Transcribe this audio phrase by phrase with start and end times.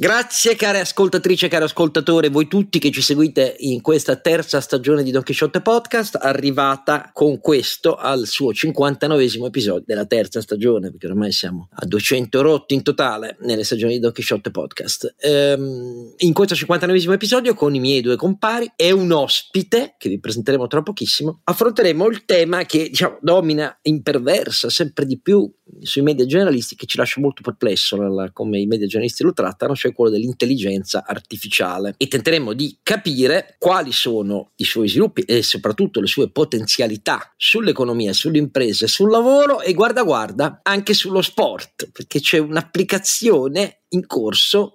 [0.00, 5.10] Grazie care e cari ascoltatori, voi tutti che ci seguite in questa terza stagione di
[5.10, 11.32] Don Quixote Podcast, arrivata con questo al suo 59 episodio della terza stagione, perché ormai
[11.32, 15.16] siamo a 200 rotti in totale nelle stagioni di Don Quixote Podcast.
[15.18, 20.18] Ehm, in questo 59 episodio con i miei due compari e un ospite, che vi
[20.18, 25.46] presenteremo tra pochissimo, affronteremo il tema che diciamo domina, imperversa sempre di più
[25.82, 29.74] sui media generalisti che ci lascia molto perplesso nella, come i media generalisti lo trattano,
[29.74, 36.00] cioè quello dell'intelligenza artificiale e tenteremo di capire quali sono i suoi sviluppi e soprattutto
[36.00, 42.20] le sue potenzialità sull'economia, sulle imprese, sul lavoro e guarda guarda anche sullo sport, perché
[42.20, 44.74] c'è un'applicazione in corso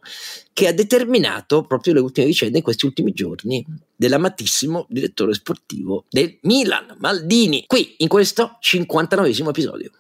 [0.54, 6.38] che ha determinato proprio le ultime vicende in questi ultimi giorni dell'amatissimo direttore sportivo del
[6.42, 9.92] Milan, Maldini, qui in questo 59 episodio.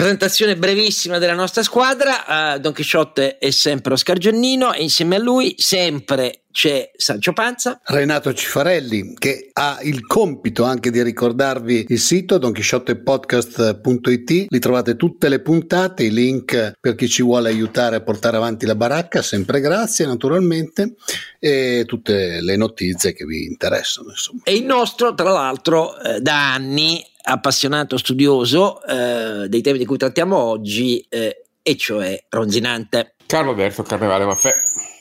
[0.00, 2.54] Presentazione brevissima della nostra squadra.
[2.54, 7.80] Uh, Don Chisciotte è sempre Oscar Giannino e insieme a lui sempre c'è Sancio Panza.
[7.84, 14.46] Renato Cifarelli che ha il compito anche di ricordarvi il sito donchisciottepodcast.it.
[14.48, 18.66] Lì trovate tutte le puntate, i link per chi ci vuole aiutare a portare avanti
[18.66, 20.94] la baracca, sempre grazie naturalmente,
[21.38, 24.10] e tutte le notizie che vi interessano.
[24.10, 24.42] Insomma.
[24.44, 29.98] E il nostro, tra l'altro, eh, da anni appassionato studioso eh, dei temi di cui
[29.98, 33.14] trattiamo oggi, eh, e cioè Ronzinante.
[33.26, 34.54] Carlo Alberto Carnevale Maffè.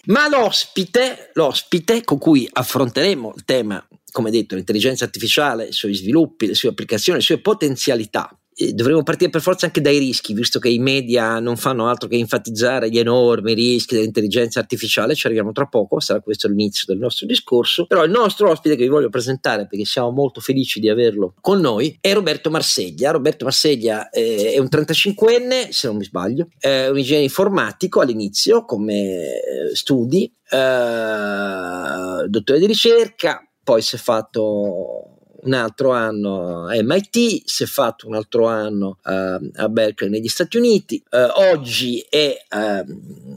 [0.05, 6.47] Ma l'ospite, l'ospite con cui affronteremo il tema, come detto, l'intelligenza artificiale, i suoi sviluppi,
[6.47, 8.30] le sue applicazioni, le sue potenzialità,
[8.74, 12.18] dovremmo partire per forza anche dai rischi, visto che i media non fanno altro che
[12.18, 17.26] enfatizzare gli enormi rischi dell'intelligenza artificiale, ci arriviamo tra poco, sarà questo l'inizio del nostro
[17.26, 21.34] discorso, però il nostro ospite che vi voglio presentare perché siamo molto felici di averlo
[21.40, 23.12] con noi è Roberto Marseglia.
[23.12, 28.94] Roberto Marseglia è un 35enne, se non mi sbaglio, è un ingegnere informatico all'inizio come
[28.94, 37.44] eh, studi, eh, dottore di ricerca, poi si è fatto un altro anno a MIT,
[37.45, 42.36] si è fatto un altro anno uh, a Berkeley negli Stati Uniti, uh, oggi è
[42.50, 42.58] uh,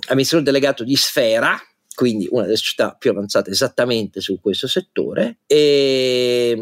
[0.08, 1.58] amministratore delegato di Sfera,
[1.94, 5.38] quindi una delle società più avanzate esattamente su questo settore.
[5.46, 6.56] E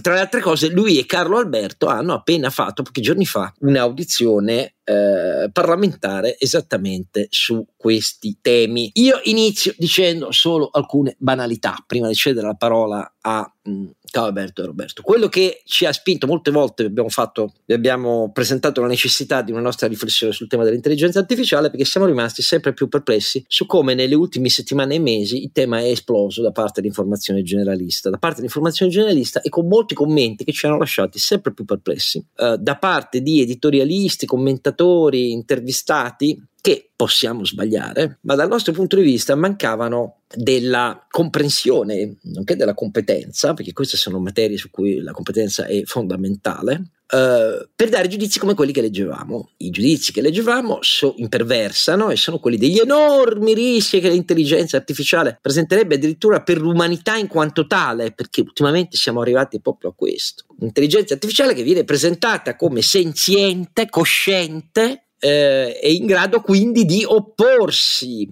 [0.00, 4.74] tra le altre cose, lui e Carlo Alberto hanno appena fatto, pochi giorni fa, un'audizione
[4.84, 8.90] eh, parlamentare esattamente su questi temi.
[8.94, 14.60] Io inizio dicendo solo alcune banalità prima di cedere la parola a mh, Ciao Alberto
[14.62, 15.00] e Roberto.
[15.00, 19.62] Quello che ci ha spinto molte volte, abbiamo, fatto, abbiamo presentato la necessità di una
[19.62, 24.14] nostra riflessione sul tema dell'intelligenza artificiale perché siamo rimasti sempre più perplessi su come nelle
[24.14, 28.92] ultime settimane e mesi il tema è esploso da parte dell'informazione generalista, da parte dell'informazione
[28.92, 33.22] generalista e con molti commenti che ci hanno lasciati sempre più perplessi, uh, da parte
[33.22, 41.04] di editorialisti, commentatori, intervistati che possiamo sbagliare, ma dal nostro punto di vista mancavano della
[41.10, 47.68] comprensione, nonché della competenza, perché queste sono materie su cui la competenza è fondamentale, Uh,
[47.76, 49.50] per dare giudizi come quelli che leggevamo.
[49.58, 55.38] I giudizi che leggevamo so, imperversano e sono quelli degli enormi rischi che l'intelligenza artificiale
[55.38, 60.44] presenterebbe addirittura per l'umanità in quanto tale, perché ultimamente siamo arrivati proprio a questo.
[60.58, 68.26] Un'intelligenza artificiale che viene presentata come senziente, cosciente, eh, è in grado quindi di opporsi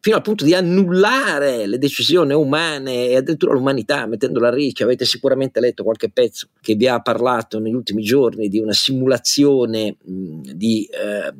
[0.00, 4.86] fino al punto di annullare le decisioni umane e addirittura l'umanità mettendola a rischio.
[4.86, 9.96] Avete sicuramente letto qualche pezzo che vi ha parlato negli ultimi giorni di una simulazione
[10.02, 11.32] mh, di eh,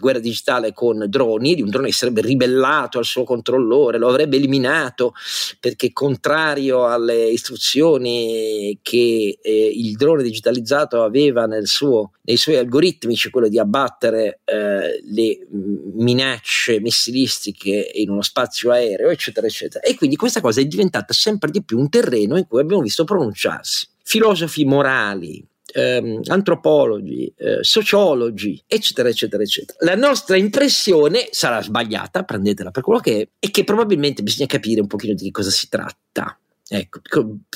[0.00, 4.36] guerra digitale con droni, di un drone che sarebbe ribellato al suo controllore, lo avrebbe
[4.36, 5.12] eliminato
[5.60, 13.30] perché contrario alle istruzioni che eh, il drone digitalizzato aveva suo, nei suoi algoritmi, cioè
[13.30, 15.46] quello di abbattere eh, le
[15.94, 19.84] minacce missilistiche in uno spazio aereo, eccetera, eccetera.
[19.84, 23.04] E quindi questa cosa è diventata sempre di più un terreno in cui abbiamo visto
[23.04, 25.40] pronunciarsi filosofi morali,
[25.72, 29.78] ehm, antropologi, eh, sociologi, eccetera, eccetera, eccetera.
[29.80, 34.80] La nostra impressione sarà sbagliata, prendetela per quello che è, e che probabilmente bisogna capire
[34.80, 36.38] un pochino di che cosa si tratta.
[36.72, 37.00] Ecco,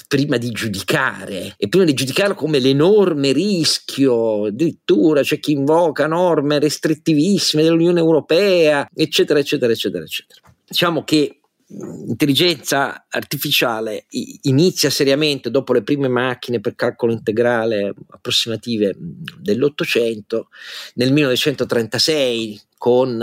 [0.08, 6.58] prima di giudicare e prima di giudicarlo come l'enorme rischio, addirittura c'è chi invoca norme
[6.58, 10.40] restrittivissime dell'Unione Europea, eccetera, eccetera, eccetera, eccetera.
[10.66, 11.38] Diciamo che
[11.76, 14.06] l'intelligenza artificiale
[14.42, 20.48] inizia seriamente dopo le prime macchine per calcolo integrale approssimative dell'Ottocento,
[20.94, 23.20] nel 1936 con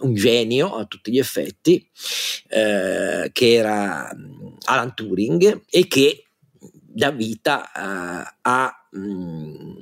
[0.00, 1.86] un genio a tutti gli effetti,
[2.48, 4.10] eh, che era
[4.64, 6.24] Alan Turing e che
[6.92, 9.79] dà vita a, a mm,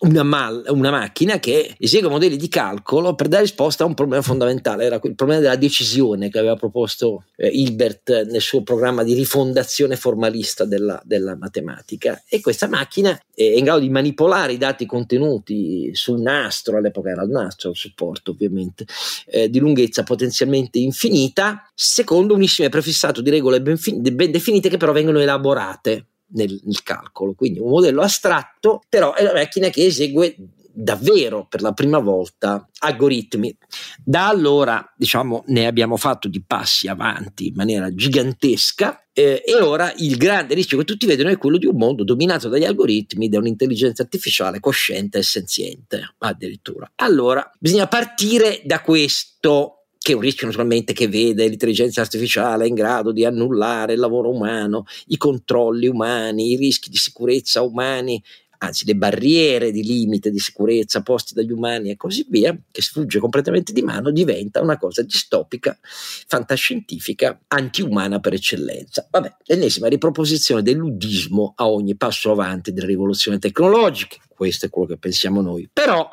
[0.00, 4.22] una, mal, una, macchina che esegue modelli di calcolo per dare risposta a un problema
[4.22, 9.14] fondamentale, era il problema della decisione che aveva proposto eh, Hilbert nel suo programma di
[9.14, 12.22] rifondazione formalista della, della, matematica.
[12.28, 17.22] E questa macchina è in grado di manipolare i dati contenuti sul nastro, all'epoca era
[17.22, 18.86] il nastro, il supporto ovviamente,
[19.26, 24.68] eh, di lunghezza potenzialmente infinita, secondo un insieme prefissato di regole ben, fin- ben definite
[24.68, 27.34] che però vengono elaborate nel, nel calcolo.
[27.34, 30.36] Quindi un modello astratto, però è una macchina che esegue
[30.80, 33.56] davvero per la prima volta algoritmi.
[34.04, 39.92] Da allora, diciamo, ne abbiamo fatto di passi avanti in maniera gigantesca eh, e ora
[39.96, 43.38] il grande rischio che tutti vedono è quello di un mondo dominato dagli algoritmi, da
[43.38, 46.90] un'intelligenza artificiale cosciente e senziente, addirittura.
[46.96, 49.77] Allora, bisogna partire da questo
[50.08, 54.30] che è un rischio naturalmente che vede l'intelligenza artificiale in grado di annullare il lavoro
[54.30, 58.22] umano, i controlli umani, i rischi di sicurezza umani,
[58.56, 63.18] anzi le barriere di limite di sicurezza posti dagli umani e così via, che sfugge
[63.18, 69.06] completamente di mano, diventa una cosa distopica, fantascientifica, antiumana per eccellenza.
[69.10, 74.20] Vabbè, l'ennesima riproposizione del ludismo a ogni passo avanti delle rivoluzioni tecnologiche.
[74.26, 75.68] Questo è quello che pensiamo noi.
[75.70, 76.08] Però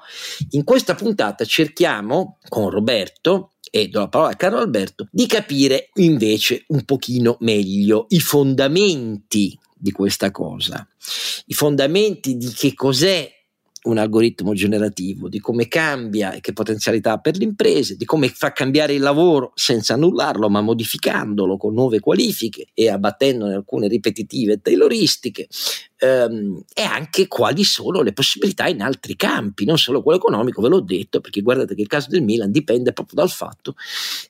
[0.50, 5.89] in questa puntata cerchiamo con Roberto e do la parola a Carlo Alberto, di capire
[5.95, 10.88] invece un pochino meglio i fondamenti di questa cosa,
[11.48, 13.30] i fondamenti di che cos'è
[13.83, 18.30] un algoritmo generativo, di come cambia e che potenzialità ha per le imprese, di come
[18.30, 24.62] fa cambiare il lavoro senza annullarlo, ma modificandolo con nuove qualifiche e abbattendone alcune ripetitive
[24.62, 25.50] tayloristiche,
[25.98, 30.70] ehm, e anche quali sono le possibilità in altri campi, non solo quello economico, ve
[30.70, 33.76] l'ho detto, perché guardate che il caso del Milan dipende proprio dal fatto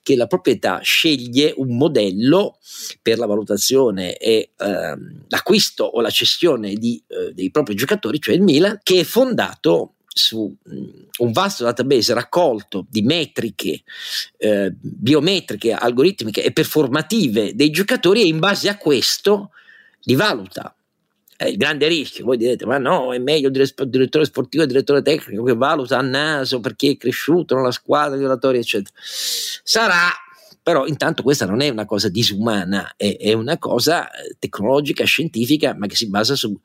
[0.01, 2.57] che la proprietà sceglie un modello
[3.01, 8.35] per la valutazione e ehm, l'acquisto o la cessione di, eh, dei propri giocatori, cioè
[8.35, 10.55] il Milan, che è fondato su
[11.17, 13.83] un vasto database raccolto di metriche
[14.37, 19.51] eh, biometriche, algoritmiche e performative dei giocatori e in base a questo
[20.03, 20.73] li valuta
[21.37, 22.25] è il grande rischio.
[22.25, 25.97] Voi direte: ma no, è meglio il direttore sportivo e il direttore tecnico che valuta
[25.97, 28.93] a naso perché è cresciuto nella squadra, gli oratori, eccetera.
[28.97, 30.09] Sarà,
[30.61, 35.75] però, intanto questa non è una cosa disumana, è, è una cosa eh, tecnologica, scientifica,
[35.75, 36.57] ma che si basa su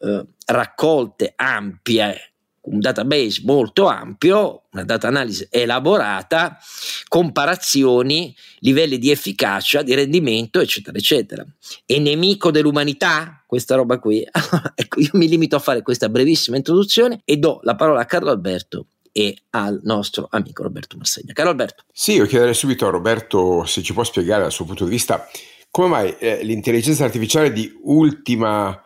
[0.00, 2.30] eh, raccolte ampie
[2.66, 6.58] un database molto ampio, una data analisi elaborata,
[7.06, 11.46] comparazioni, livelli di efficacia, di rendimento, eccetera, eccetera.
[11.84, 14.26] È nemico dell'umanità questa roba qui?
[14.74, 18.30] ecco, io mi limito a fare questa brevissima introduzione e do la parola a Carlo
[18.30, 21.32] Alberto e al nostro amico Roberto Massegna.
[21.32, 21.84] Carlo Alberto.
[21.90, 25.26] Sì, io chiederei subito a Roberto se ci può spiegare dal suo punto di vista
[25.70, 28.78] come mai eh, l'intelligenza artificiale di ultima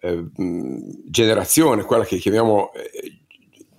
[0.00, 0.26] eh,
[1.06, 3.20] generazione, quella che chiamiamo eh,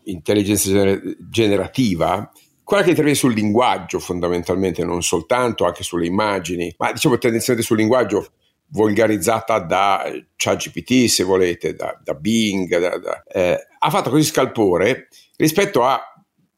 [0.05, 2.31] intelligenza gener- generativa,
[2.63, 7.77] quella che interviene sul linguaggio fondamentalmente, non soltanto, anche sulle immagini, ma diciamo tendenzialmente sul
[7.77, 8.31] linguaggio
[8.71, 10.03] volgarizzata da
[10.35, 15.99] ChatGPT se volete, da, da Bing, da, da, eh, ha fatto così scalpore rispetto a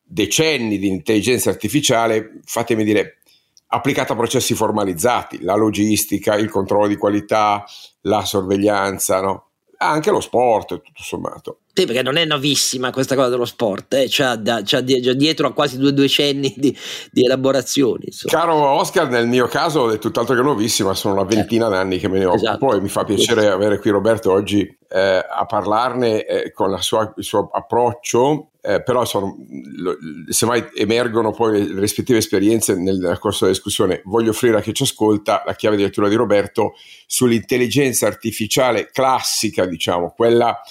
[0.01, 3.19] decenni di intelligenza artificiale, fatemi dire,
[3.67, 7.63] applicata a processi formalizzati, la logistica, il controllo di qualità,
[8.01, 9.47] la sorveglianza, no?
[9.77, 11.59] anche lo sport, tutto sommato.
[11.75, 14.05] Sì, perché non è nuovissima questa cosa dello sport, eh?
[14.07, 16.77] c'ha, da, c'ha dietro a quasi due decenni di,
[17.11, 18.03] di elaborazioni.
[18.05, 18.31] Insomma.
[18.31, 21.69] Caro Oscar, nel mio caso è tutt'altro che nuovissima, sono una ventina eh.
[21.71, 22.75] d'anni che me ne occupo esatto.
[22.75, 27.23] e mi fa piacere avere qui Roberto oggi eh, a parlarne eh, con sua, il
[27.23, 29.35] suo approccio, eh, però sono,
[29.77, 29.97] lo,
[30.29, 34.03] semmai emergono poi le rispettive esperienze nel, nel corso della discussione.
[34.05, 36.73] Voglio offrire a chi ci ascolta la chiave di lettura di Roberto
[37.07, 40.61] sull'intelligenza artificiale classica, diciamo, quella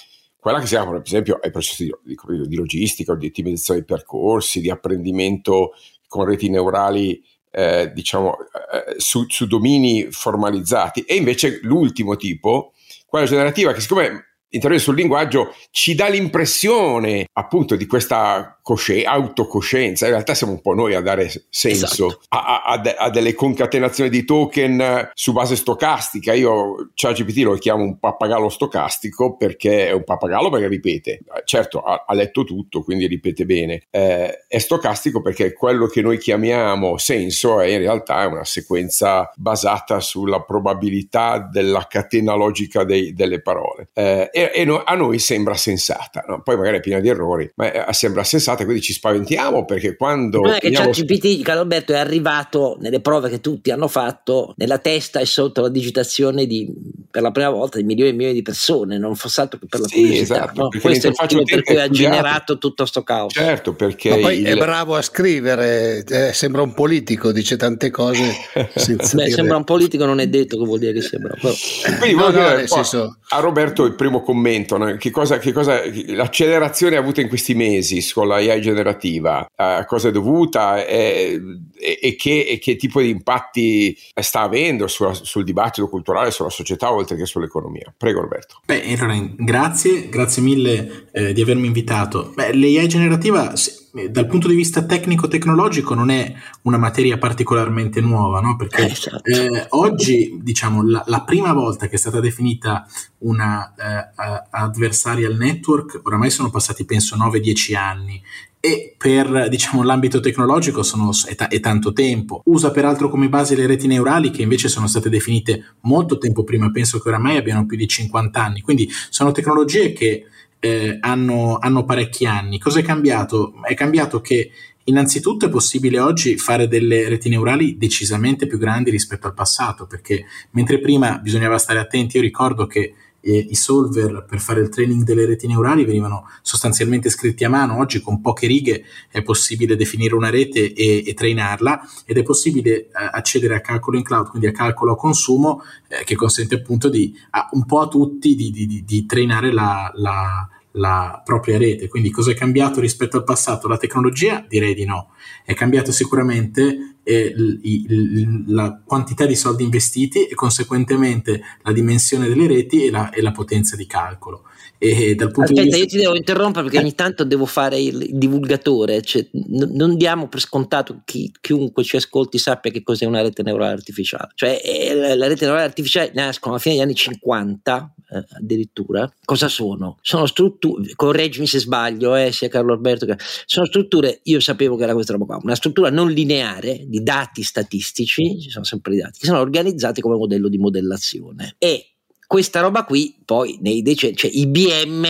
[0.43, 3.87] quella che si apre, per esempio, ai processi di, di, di logistica, di ottimizzazione dei
[3.87, 5.71] percorsi, di apprendimento
[6.05, 11.03] con reti neurali, eh, diciamo, eh, su, su, domini formalizzati.
[11.03, 12.73] E invece l'ultimo tipo,
[13.05, 20.05] quella generativa, che siccome interviene sul linguaggio, ci dà l'impressione appunto di questa cosci- autocoscienza.
[20.05, 22.21] In realtà siamo un po' noi a dare senso esatto.
[22.29, 26.33] a, a, a, delle concatenazioni di token su base stocastica.
[26.33, 31.19] Io ChatGPT lo chiamo un pappagallo stocastico perché è un pappagallo perché ripete.
[31.43, 33.83] Certo, ha, ha letto tutto, quindi ripete bene.
[33.91, 39.99] Eh, è stocastico perché quello che noi chiamiamo senso è in realtà una sequenza basata
[39.99, 43.89] sulla probabilità della catena logica dei, delle parole.
[43.93, 46.41] Eh, e, e no, a noi sembra sensata, no?
[46.41, 49.95] poi magari è piena di errori, ma eh, sembra sensata avanzata, quindi ci spaventiamo perché
[49.95, 50.39] quando...
[50.39, 50.71] Non è che.
[50.71, 55.61] ChatGPT, Carlo Alberto, è arrivato nelle prove che tutti hanno fatto, nella testa e sotto
[55.61, 56.71] la digitazione di,
[57.09, 59.81] per la prima volta di milioni e milioni di persone, non fosse altro che per
[59.81, 60.35] la sì, curiosità.
[60.35, 60.69] Esatto, no?
[60.81, 63.33] Questo è il motivo per cui ha generato tutto questo caos.
[63.33, 64.09] Certo, perché...
[64.09, 64.45] Ma poi il...
[64.45, 68.23] è bravo a scrivere, eh, sembra un politico, dice tante cose.
[68.75, 69.35] Senza Beh, dire...
[69.35, 71.35] sembra un politico, non è detto che vuol dire che sembra.
[71.39, 71.53] Però...
[71.99, 73.17] Quindi no, no, dire, senso...
[73.29, 74.95] a Roberto il primo commento, no?
[74.97, 80.09] che cosa, che cosa, l'accelerazione avuta in questi mesi con la AI generativa, a cosa
[80.09, 81.39] è dovuta e,
[81.79, 86.91] e, che, e che, tipo di impatti sta avendo sulla, sul dibattito culturale, sulla società
[86.91, 87.93] oltre che sull'economia.
[87.95, 88.61] Prego Roberto.
[88.65, 92.31] Beh, allora, grazie, grazie mille eh, di avermi invitato.
[92.35, 96.33] Beh, l'AI generativa eh, dal punto di vista tecnico-tecnologico non è
[96.63, 98.55] una materia particolarmente nuova, no?
[98.55, 99.29] perché eh, esatto.
[99.29, 102.87] eh, oggi diciamo la, la, prima volta che è stata definita
[103.19, 108.21] una uh, adversarial network, oramai sono passati penso 9-10 anni
[108.59, 112.41] e per diciamo, l'ambito tecnologico sono, è, ta- è, tanto tempo.
[112.45, 116.71] Usa peraltro come base le reti neurali che invece sono state definite molto tempo prima,
[116.71, 120.27] penso che oramai abbiano più di 50 anni, quindi sono tecnologie che
[120.63, 122.57] eh, hanno, hanno parecchi anni.
[122.57, 123.55] Cosa è cambiato?
[123.61, 124.51] È cambiato che
[124.85, 130.25] Innanzitutto è possibile oggi fare delle reti neurali decisamente più grandi rispetto al passato, perché
[130.51, 135.03] mentre prima bisognava stare attenti, io ricordo che eh, i solver per fare il training
[135.03, 140.15] delle reti neurali venivano sostanzialmente scritti a mano, oggi con poche righe è possibile definire
[140.15, 144.47] una rete e, e trainarla ed è possibile eh, accedere a calcolo in cloud, quindi
[144.47, 148.51] a calcolo a consumo eh, che consente appunto di, a, un po' a tutti di,
[148.51, 151.87] di, di, di trainare la, la la propria rete.
[151.87, 153.67] Quindi cosa è cambiato rispetto al passato?
[153.67, 154.45] La tecnologia?
[154.47, 155.11] Direi di no.
[155.45, 162.27] È cambiato sicuramente eh, l, l, la quantità di soldi investiti e conseguentemente la dimensione
[162.27, 164.43] delle reti e la, e la potenza di calcolo.
[164.77, 165.83] E dal punto Aspetta, di vista...
[165.83, 170.27] io ti devo interrompere perché ogni tanto devo fare il divulgatore, cioè, n- non diamo
[170.27, 174.31] per scontato che chiunque ci ascolti sappia che cos'è una rete neurale artificiale.
[174.35, 179.11] Cioè, eh, la rete neurale artificiale nascono alla fine degli anni 50 eh, addirittura.
[179.23, 179.97] Cosa sono?
[180.01, 183.17] Sono strutture, correggimi se sbaglio, eh, sia Carlo Alberto che...
[183.45, 187.43] Sono strutture, io sapevo che era questa roba qua, una struttura non lineare di dati
[187.43, 191.55] statistici, ci sono sempre i dati, che sono organizzati come modello di modellazione.
[191.57, 191.87] E
[192.27, 195.05] questa roba qui poi nei decenni, cioè IBM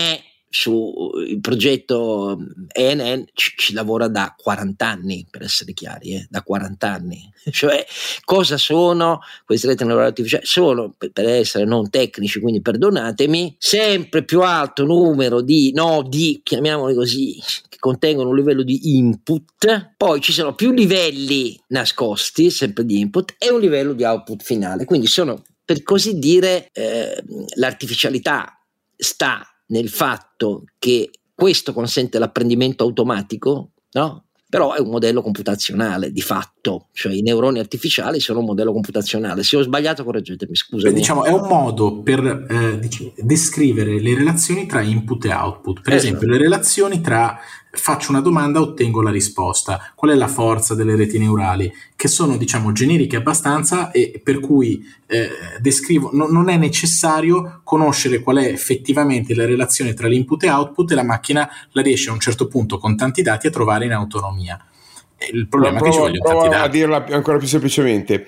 [0.55, 2.37] sul progetto
[2.71, 7.33] ENN ci, ci, lavora da 40 anni, per essere chiari, eh, da 40 anni.
[7.49, 7.83] cioè,
[8.23, 10.45] cosa sono queste reti neurali artificiali?
[10.45, 16.93] Sono, per, per, essere non tecnici, quindi perdonatemi, sempre più alto numero di nodi, chiamiamoli
[16.93, 22.99] così, che contengono un livello di input, poi ci sono più livelli nascosti, sempre di
[22.99, 24.85] input, e un livello di output finale.
[24.85, 27.23] Quindi sono per così dire, eh,
[27.55, 28.55] l'artificialità
[28.95, 34.25] sta nel fatto che questo consente l'apprendimento automatico, no?
[34.53, 39.41] però è un modello computazionale di fatto, cioè i neuroni artificiali sono un modello computazionale.
[39.41, 40.91] Se ho sbagliato, correggetemi, scusa.
[40.91, 42.79] Diciamo, è un modo per eh,
[43.17, 45.81] descrivere le relazioni tra input e output.
[45.81, 46.07] Per esatto.
[46.07, 47.39] esempio, le relazioni tra
[47.75, 49.91] faccio una domanda, ottengo la risposta.
[49.95, 51.73] Qual è la forza delle reti neurali?
[51.95, 58.19] Che sono, diciamo, generiche abbastanza e per cui eh, descrivo, no, non è necessario conoscere
[58.19, 62.13] qual è effettivamente la relazione tra l'input e output e la macchina la riesce a
[62.13, 64.63] un certo punto con tanti dati a trovare in autonomia.
[65.31, 66.63] Il problema prova, è che ci vogliono tanti dati.
[66.63, 68.27] a dirla ancora più semplicemente.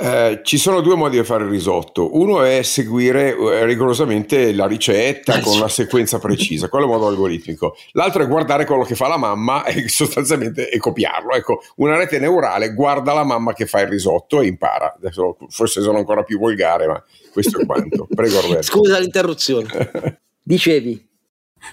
[0.00, 2.16] Eh, ci sono due modi di fare il risotto.
[2.16, 7.76] Uno è seguire eh, rigorosamente la ricetta con una sequenza precisa, quello è modo algoritmico.
[7.92, 11.34] L'altro è guardare quello che fa la mamma e sostanzialmente e copiarlo.
[11.34, 14.94] Ecco, una rete neurale guarda la mamma che fa il risotto e impara.
[14.96, 17.02] Adesso forse sono ancora più volgare, ma
[17.32, 18.06] questo è quanto.
[18.14, 18.62] Prego Roberto.
[18.62, 20.20] Scusa l'interruzione.
[20.40, 21.07] Dicevi.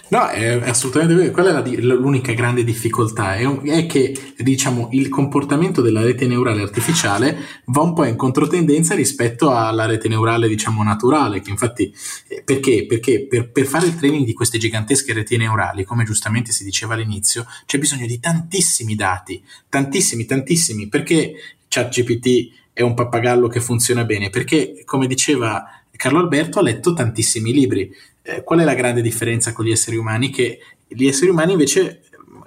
[0.08, 1.32] No, è assolutamente vero.
[1.32, 6.62] Quella è la, l'unica grande difficoltà, è, è, che diciamo, il comportamento della rete neurale
[6.62, 11.92] artificiale va un po' in controtendenza rispetto alla rete neurale diciamo, naturale, che infatti
[12.28, 12.86] eh, perché?
[12.86, 16.94] Perché per, per, fare il training di queste gigantesche reti neurali, come giustamente si diceva
[16.94, 21.34] all'inizio, c'è bisogno di tantissimi dati, tantissimi, tantissimi, perché
[21.68, 25.64] ChatGPT è un pappagallo che funziona bene, perché come diceva
[25.96, 27.90] Carlo Alberto ha letto tantissimi libri
[28.26, 30.30] eh, qual è la grande differenza con gli esseri umani?
[30.30, 32.02] Che gli esseri umani invece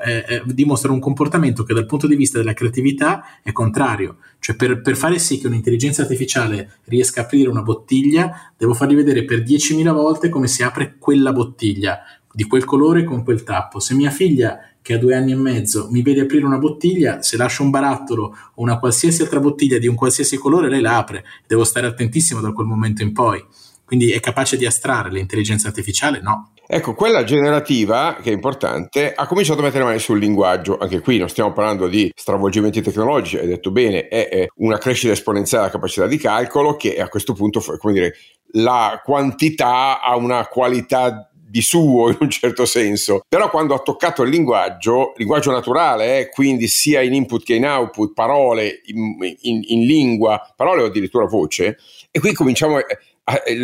[0.06, 4.18] eh, eh, dimostrano un comportamento che dal punto di vista della creatività è contrario.
[4.40, 8.96] Cioè per, per, fare sì che un'intelligenza artificiale riesca a aprire una bottiglia, devo fargli
[8.96, 12.00] vedere per 10.000 volte come si apre quella bottiglia,
[12.32, 13.80] di quel colore con quel tappo.
[13.80, 17.36] Se mia figlia che ha due anni e mezzo mi vede aprire una bottiglia, se
[17.38, 21.26] lascio un barattolo o una qualsiasi altra bottiglia di un qualsiasi colore, lei la apre.
[21.46, 23.44] Devo stare attentissimo da quel momento in poi.
[23.90, 26.22] Quindi è capace di astrarre l'intelligenza artificiale?
[26.22, 26.52] No.
[26.68, 30.78] Ecco, quella generativa, che è importante, ha cominciato a mettere mani sul linguaggio.
[30.78, 35.64] Anche qui non stiamo parlando di stravolgimenti tecnologici, hai detto bene, è, una crescita esponenziale
[35.64, 38.14] della capacità di calcolo che a questo punto, come dire,
[38.52, 44.22] la quantità ha una qualità di suo in un certo senso, però quando ha toccato
[44.22, 49.62] il linguaggio, linguaggio naturale, eh, quindi sia in input che in output, parole in, in,
[49.66, 51.78] in lingua, parole o addirittura voce,
[52.12, 52.86] e qui cominciamo a,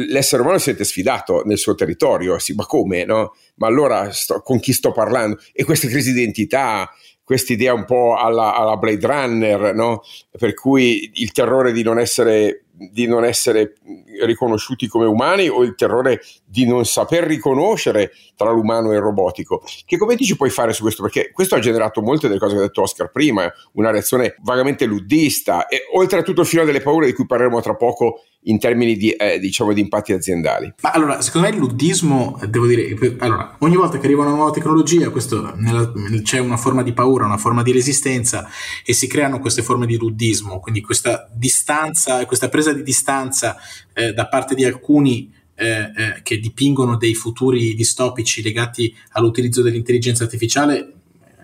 [0.09, 3.35] l'essere umano si sente sfidato nel suo territorio, sì, ma come, no?
[3.55, 5.39] Ma allora sto, con chi sto parlando?
[5.53, 6.89] E queste crisi di identità,
[7.23, 10.03] questa idea un po' alla, alla Blade Runner, no?
[10.37, 13.75] per cui il terrore di non essere di non essere
[14.23, 19.63] riconosciuti come umani o il terrore di non saper riconoscere tra l'umano e il robotico.
[19.85, 21.01] Che commenti ci puoi fare su questo?
[21.01, 24.85] Perché questo ha generato molte delle cose che ha detto Oscar prima, una reazione vagamente
[24.85, 28.59] luddista e oltre a tutto il filo delle paure di cui parleremo tra poco in
[28.59, 30.73] termini di, eh, diciamo, di impatti aziendali.
[30.81, 34.51] Ma allora, secondo me il luddismo, devo dire, allora, ogni volta che arriva una nuova
[34.51, 35.91] tecnologia, questo, nella,
[36.21, 38.47] c'è una forma di paura, una forma di resistenza
[38.83, 43.57] e si creano queste forme di luddismo, quindi questa distanza, questa presa di distanza
[43.93, 50.23] eh, da parte di alcuni eh, eh, che dipingono dei futuri distopici legati all'utilizzo dell'intelligenza
[50.23, 50.93] artificiale eh,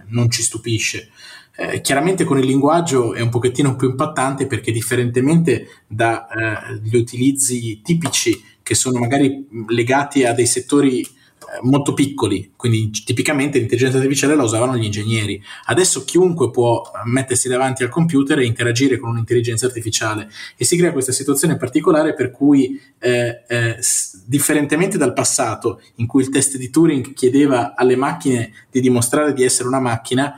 [0.07, 1.09] non ci stupisce.
[1.55, 7.81] Eh, chiaramente con il linguaggio è un pochettino più impattante perché differentemente dagli eh, utilizzi
[7.81, 11.05] tipici che sono magari legati a dei settori
[11.61, 15.41] molto piccoli, quindi tipicamente l'intelligenza artificiale la usavano gli ingegneri.
[15.65, 20.91] Adesso chiunque può mettersi davanti al computer e interagire con un'intelligenza artificiale e si crea
[20.91, 23.79] questa situazione particolare per cui, eh, eh,
[24.25, 29.43] differentemente dal passato, in cui il test di Turing chiedeva alle macchine di dimostrare di
[29.43, 30.33] essere una macchina,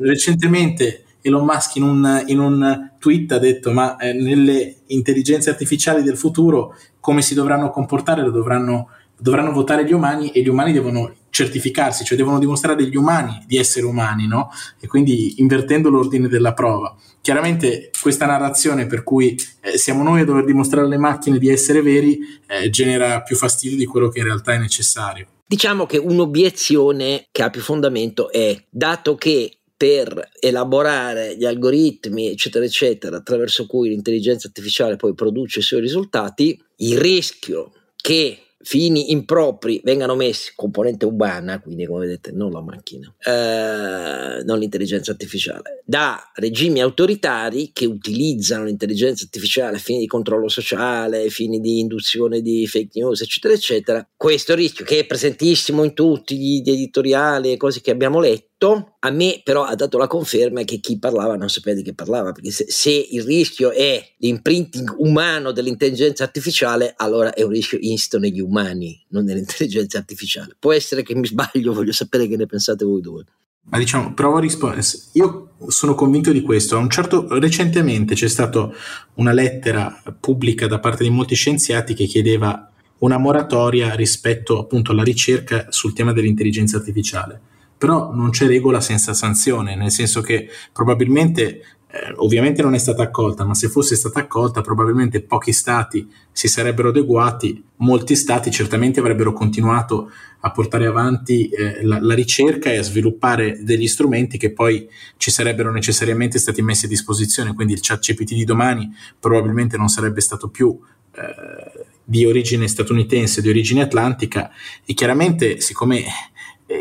[0.00, 6.02] recentemente Elon Musk in un, in un tweet ha detto ma eh, nelle intelligenze artificiali
[6.02, 8.88] del futuro come si dovranno comportare lo dovranno
[9.20, 13.56] dovranno votare gli umani e gli umani devono certificarsi, cioè devono dimostrare agli umani di
[13.56, 14.50] essere umani, no?
[14.80, 16.96] E quindi invertendo l'ordine della prova.
[17.20, 21.82] Chiaramente questa narrazione per cui eh, siamo noi a dover dimostrare alle macchine di essere
[21.82, 25.26] veri eh, genera più fastidio di quello che in realtà è necessario.
[25.46, 32.64] Diciamo che un'obiezione che ha più fondamento è, dato che per elaborare gli algoritmi, eccetera,
[32.64, 39.80] eccetera, attraverso cui l'intelligenza artificiale poi produce i suoi risultati, il rischio che fini impropri
[39.82, 46.30] vengano messi componente umana, quindi come vedete non la macchina, eh, non l'intelligenza artificiale, da
[46.34, 52.42] regimi autoritari che utilizzano l'intelligenza artificiale a fini di controllo sociale, a fini di induzione
[52.42, 54.08] di fake news, eccetera, eccetera.
[54.16, 59.10] Questo rischio che è presentissimo in tutti gli editoriali e cose che abbiamo letto a
[59.10, 62.50] me però ha dato la conferma che chi parlava non sapeva di che parlava, perché
[62.50, 68.40] se, se, il rischio è l'imprinting umano dell'intelligenza artificiale, allora è un rischio insito negli
[68.40, 70.54] umani, non nell'intelligenza artificiale.
[70.58, 73.24] Può essere che mi sbaglio, voglio sapere che ne pensate voi due.
[73.70, 74.82] Ma diciamo, provo a rispondere.
[75.12, 76.84] Io sono convinto di questo.
[76.88, 78.68] Certo, recentemente c'è stata
[79.14, 85.04] una lettera pubblica da parte di molti scienziati che chiedeva una moratoria rispetto appunto alla
[85.04, 87.48] ricerca sul tema dell'intelligenza artificiale
[87.80, 91.62] però non c'è regola senza sanzione, nel senso che probabilmente
[91.92, 96.46] eh, ovviamente non è stata accolta, ma se fosse stata accolta probabilmente pochi stati si
[96.46, 102.76] sarebbero adeguati, molti stati certamente avrebbero continuato a portare avanti eh, la, la, ricerca e
[102.76, 107.80] a sviluppare degli strumenti che poi ci sarebbero necessariamente stati messi a disposizione, quindi il
[107.80, 110.78] chat CPT di domani probabilmente non sarebbe stato più
[111.12, 114.50] eh, di origine statunitense, di origine atlantica.
[114.84, 116.04] E chiaramente siccome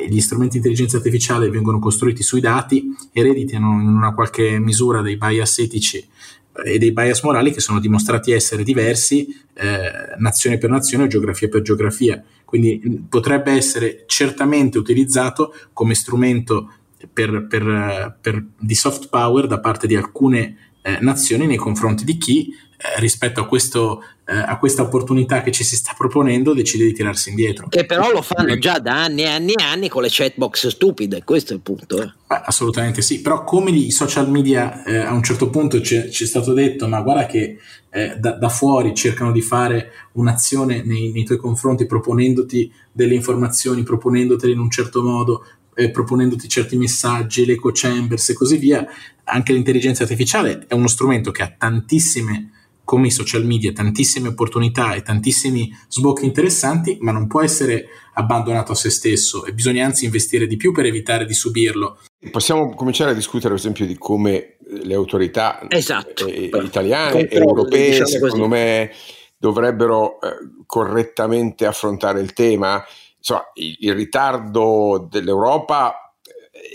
[0.08, 5.18] gli strumenti di intelligenza artificiale vengono costruiti sui dati, ereditano in una qualche misura dei
[5.18, 10.70] bias etici eh, e dei bias morali che sono dimostrati essere diversi eh, nazione per
[10.70, 12.24] nazione o geografia per geografia.
[12.46, 16.74] Quindi mm, potrebbe essere certamente utilizzato come strumento
[17.12, 22.18] per, per, per, di soft power da parte di alcune eh, nazioni nei confronti di
[22.18, 26.86] chi eh, rispetto a, questo, eh, a, questa opportunità che ci si sta proponendo decide
[26.86, 27.68] di tirarsi indietro.
[27.68, 31.26] Che però lo fanno già da anni e anni e anni con le chatbox stupide,
[31.26, 32.02] questo è il punto.
[32.02, 32.14] Eh.
[32.26, 36.26] Beh, assolutamente sì, però come i social media eh, a un certo punto ci è
[36.26, 37.58] stato detto, ma guarda che
[37.90, 43.84] eh, da, da, fuori cercano di fare un'azione nei, nei tuoi confronti proponendoti delle informazioni,
[43.84, 45.46] proponendotele in un certo modo,
[45.92, 48.86] proponendoti certi messaggi, l'eco chambers e così via,
[49.26, 52.52] anche l'intelligenza artificiale è uno strumento che ha tantissime
[52.90, 58.72] come i social media, tantissime opportunità e tantissimi sbocchi interessanti, ma non può essere abbandonato
[58.72, 62.00] a se stesso e bisogna anzi investire di più per evitare di subirlo.
[62.32, 66.26] Possiamo cominciare a discutere, ad esempio, di come le autorità esatto.
[66.26, 68.50] eh, italiane e europee, diciamo secondo così.
[68.50, 68.92] me,
[69.38, 70.30] dovrebbero eh,
[70.66, 72.84] correttamente affrontare il tema
[73.20, 76.12] insomma, il, il ritardo dell'Europa,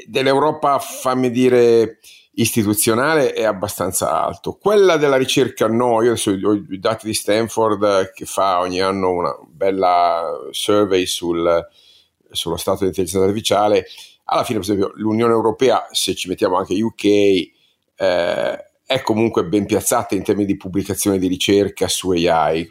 [0.07, 1.99] dell'Europa, fammi dire,
[2.35, 4.55] istituzionale è abbastanza alto.
[4.55, 9.11] Quella della ricerca no, io adesso ho i dati di Stanford che fa ogni anno
[9.11, 11.67] una bella survey sul,
[12.31, 13.87] sullo stato dell'intelligenza artificiale.
[14.25, 19.67] Alla fine, per esempio, l'Unione Europea, se ci mettiamo anche UK, eh, è comunque ben
[19.67, 22.69] piazzata in termini di pubblicazione di ricerca su AI.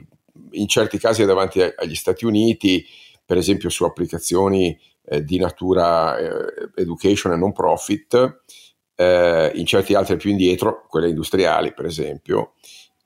[0.51, 2.85] In certi casi è davanti agli Stati Uniti,
[3.25, 8.41] per esempio su applicazioni eh, di natura eh, education e non profit
[8.95, 12.53] eh, in certi altri più indietro, quelle industriali per esempio,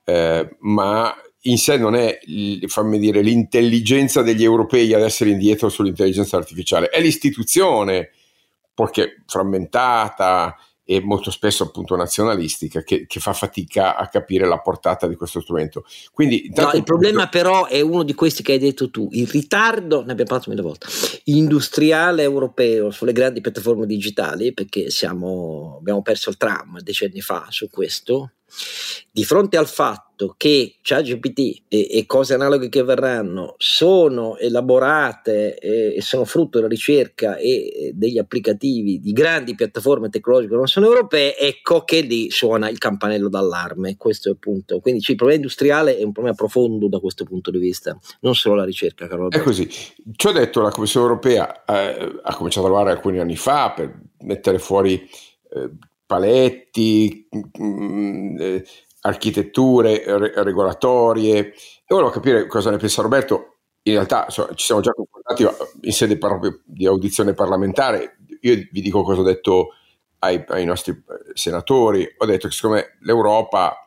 [0.03, 6.89] eh, ma in sé non è, dire, l'intelligenza degli europei ad essere indietro sull'intelligenza artificiale,
[6.89, 8.11] è l'istituzione,
[8.73, 10.55] perché frammentata,
[10.89, 15.41] e molto spesso appunto nazionalistica che, che, fa fatica a capire la portata di questo
[15.41, 15.83] strumento.
[16.13, 20.05] Quindi, no, il problema però è uno di questi che hai detto tu, il ritardo,
[20.05, 20.87] ne abbiamo parlato mille volte,
[21.25, 27.69] industriale europeo sulle grandi piattaforme digitali, perché siamo, abbiamo perso il tram decenni fa su
[27.69, 28.31] questo,
[29.11, 35.95] di fronte al fatto che ChatGPT e, e cose analoghe che verranno sono elaborate e,
[35.95, 40.67] e sono frutto della ricerca e, e, degli applicativi di grandi piattaforme tecnologiche che non
[40.67, 43.97] sono europee, ecco che lì suona il campanello d'allarme.
[43.97, 44.79] Questo è il punto.
[44.79, 48.35] Quindi cioè, il problema industriale è un problema profondo da questo punto di vista, non
[48.35, 49.07] solo la ricerca.
[49.07, 49.67] Carlo è così.
[49.67, 53.99] Ci ho detto, la Commissione europea eh, ha cominciato a lavorare alcuni anni fa per
[54.19, 55.07] mettere fuori
[55.53, 55.69] eh,
[56.07, 57.27] paletti,
[57.61, 58.65] mm, eh,
[59.01, 61.37] architetture re- regolatorie.
[61.37, 61.53] E
[61.87, 63.57] volevo capire cosa ne pensa Roberto.
[63.83, 65.45] In realtà insomma, ci siamo già confrontati
[65.81, 68.17] in sede proprio di audizione parlamentare.
[68.41, 69.69] Io vi dico cosa ho detto
[70.19, 72.07] ai, ai nostri eh, senatori.
[72.17, 73.77] Ho detto che secondo me l'Europa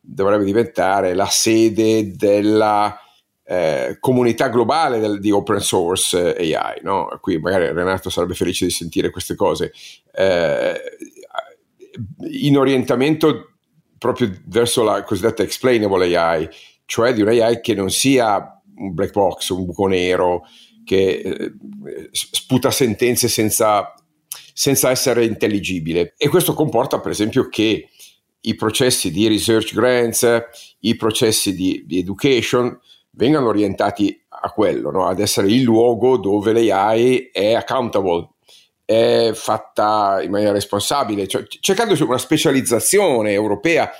[0.00, 2.98] dovrebbe diventare la sede della
[3.44, 6.80] eh, comunità globale del, di open source eh, AI.
[6.82, 7.18] No?
[7.20, 9.72] Qui magari Renato sarebbe felice di sentire queste cose.
[10.12, 10.80] Eh,
[12.30, 13.52] in orientamento
[13.98, 16.48] proprio verso la cosiddetta explainable AI,
[16.84, 20.42] cioè di un AI che non sia un black box, un buco nero,
[20.84, 21.52] che eh,
[22.12, 23.92] sputa sentenze senza,
[24.54, 26.14] senza essere intelligibile.
[26.16, 27.88] E questo comporta, per esempio, che
[28.40, 30.26] i processi di research grants,
[30.80, 32.78] i processi di, di education
[33.10, 35.06] vengano orientati a quello, no?
[35.06, 38.28] ad essere il luogo dove l'AI è accountable,
[38.88, 43.90] è fatta in maniera responsabile, cioè, cercando una specializzazione europea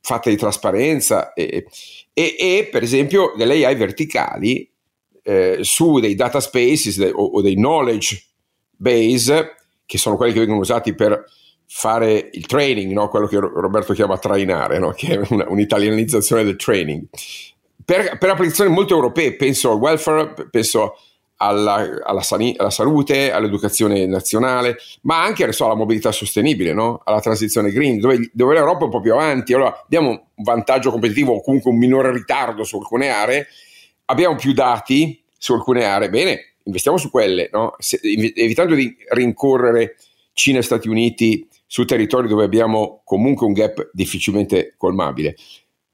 [0.00, 1.66] fatta di trasparenza e,
[2.12, 4.70] e, e per esempio delle AI verticali
[5.24, 8.22] eh, su dei data spaces de, o, o, dei knowledge
[8.70, 11.24] base che sono quelli che vengono usati per
[11.66, 13.08] fare il training, no?
[13.08, 14.92] quello che Roberto chiama trainare, no?
[14.92, 17.02] che è una, un'italianizzazione del training.
[17.84, 20.94] Per, per applicazioni molto europee, penso al welfare, penso
[21.36, 27.00] alla, alla, sani- alla, salute, all'educazione nazionale, ma anche so, alla mobilità sostenibile, no?
[27.04, 29.52] alla transizione green, dove, dove, l'Europa è un po' più avanti.
[29.52, 33.46] Allora abbiamo un vantaggio competitivo o comunque un minore ritardo su alcune aree,
[34.06, 37.74] abbiamo più dati su alcune aree, bene, investiamo su quelle, no?
[37.78, 39.96] Se, evitando di rincorrere
[40.32, 45.36] Cina e Stati Uniti su territori dove abbiamo comunque un gap difficilmente colmabile.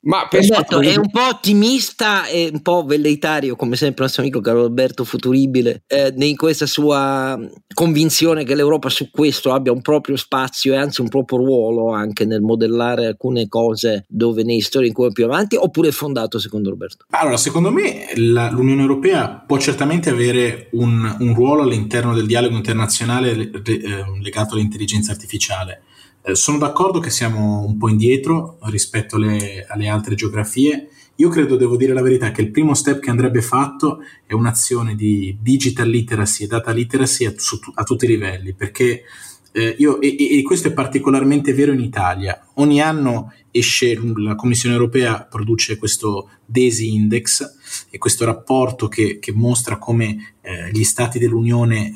[0.04, 4.40] Ma esatto, è un po' ottimista e un po' velleitario, come sempre il nostro amico
[4.40, 7.38] Carlo Alberto Futuribile, eh, in questa sua
[7.72, 12.24] convinzione che l'Europa su questo abbia un proprio spazio e anzi un proprio ruolo anche
[12.24, 16.40] nel modellare alcune cose dove nei storie in cui è più avanti, oppure è fondato
[16.40, 17.06] secondo Roberto?
[17.10, 22.56] Allora, secondo me la, l'Unione Europea può certamente avere un, un, ruolo all'interno del dialogo
[22.56, 25.82] internazionale eh, legato all'intelligenza artificiale
[26.22, 30.88] eh, sono d'accordo che siamo un po' indietro rispetto alle, alle, altre geografie.
[31.16, 34.94] Io credo, devo dire la verità, che il primo step che andrebbe fatto è un'azione
[34.94, 39.02] di digital literacy e data literacy a, su, a tutti i livelli, perché
[39.52, 42.46] eh, io, e, e, questo è particolarmente vero in Italia.
[42.54, 47.56] Ogni anno esce, la Commissione europea produce questo DESI Index
[47.90, 51.92] e questo rapporto che, che mostra come eh, gli stati dell'Unione eh,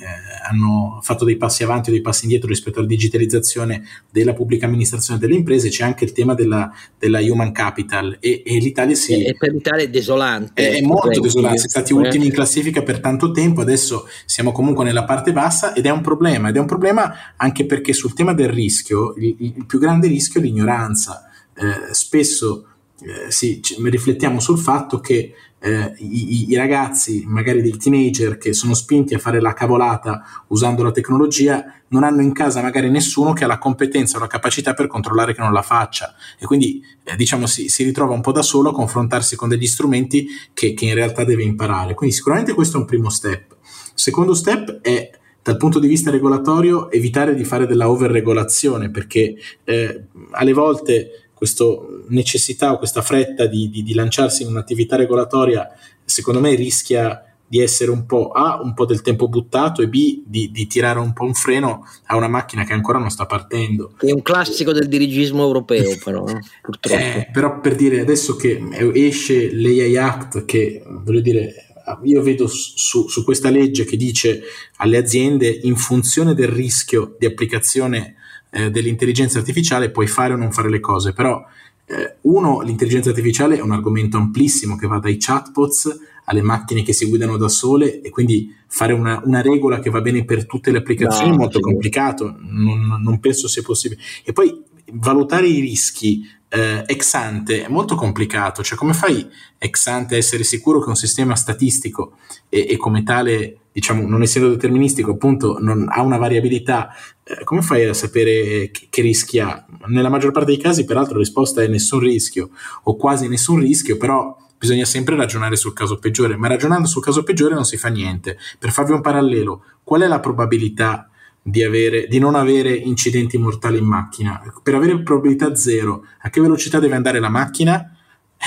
[0.48, 5.18] hanno fatto dei passi avanti o dei passi indietro rispetto alla digitalizzazione della pubblica amministrazione
[5.18, 9.24] delle imprese, c'è anche il tema della, della human capital e, e l'Italia si...
[9.24, 10.70] E per l'Italia è desolante.
[10.70, 14.84] È, è molto desolante, siamo stati ultimi in classifica per tanto tempo, adesso siamo comunque
[14.84, 18.32] nella parte bassa ed è un problema, ed è un problema anche perché sul tema
[18.32, 21.22] del rischio, il, il più grande rischio è l'ignoranza.
[21.58, 22.66] Eh, spesso
[23.00, 25.34] eh, sì, riflettiamo sul fatto che
[25.66, 30.84] eh, i, i, ragazzi, magari dei teenager che sono spinti a fare la cavolata usando
[30.84, 34.74] la tecnologia, non hanno in casa magari nessuno che ha la competenza o la capacità
[34.74, 38.30] per controllare che non la faccia e quindi eh, diciamo si, si, ritrova un po'
[38.30, 41.94] da solo a confrontarsi con degli strumenti che, che in realtà deve imparare.
[41.94, 43.56] Quindi sicuramente questo è un primo step.
[43.92, 45.10] Secondo step è
[45.42, 51.64] dal punto di vista regolatorio evitare di fare della overregolazione perché eh, alle volte questa
[52.08, 55.68] necessità o questa fretta di, di, di lanciarsi in un'attività regolatoria
[56.02, 60.22] secondo me rischia di essere un po' A, un po' del tempo buttato e B,
[60.24, 63.94] di, di, tirare un po' un freno a una macchina che ancora non sta partendo.
[63.98, 67.00] È un classico del dirigismo europeo però, eh, purtroppo.
[67.00, 68.60] Eh, però per dire, adesso che
[68.94, 71.66] esce l'AI Act, che voglio dire,
[72.02, 74.42] io vedo su, su questa legge che dice
[74.78, 78.16] alle aziende in funzione del rischio di applicazione
[78.56, 81.44] eh, dell'intelligenza artificiale puoi fare o non fare le cose, però
[81.84, 86.94] eh, uno, l'intelligenza artificiale è un argomento amplissimo che va dai chatbots alle macchine che
[86.94, 90.70] si guidano da sole e quindi fare una, una regola che va bene per tutte
[90.70, 94.00] le applicazioni no, è molto complicato, non, non, penso sia possibile.
[94.24, 94.58] E poi
[94.92, 100.18] valutare i rischi eh, ex ante è molto complicato, cioè come fai ex ante a
[100.18, 102.16] essere sicuro che un sistema statistico
[102.48, 106.88] e, e come tale, diciamo, non essendo deterministico, appunto, non ha una variabilità,
[107.22, 109.66] eh, come fai a sapere che, che rischi ha?
[109.88, 112.48] Nella maggior parte dei casi, peraltro, la risposta è nessun rischio
[112.84, 117.22] o quasi nessun rischio, però bisogna sempre ragionare sul caso peggiore, ma ragionando sul caso
[117.22, 118.38] peggiore non si fa niente.
[118.58, 121.10] Per farvi un parallelo, qual è la probabilità
[121.42, 124.40] di, avere, di non avere incidenti mortali in macchina?
[124.62, 127.94] Per avere probabilità zero, a che velocità deve andare la macchina?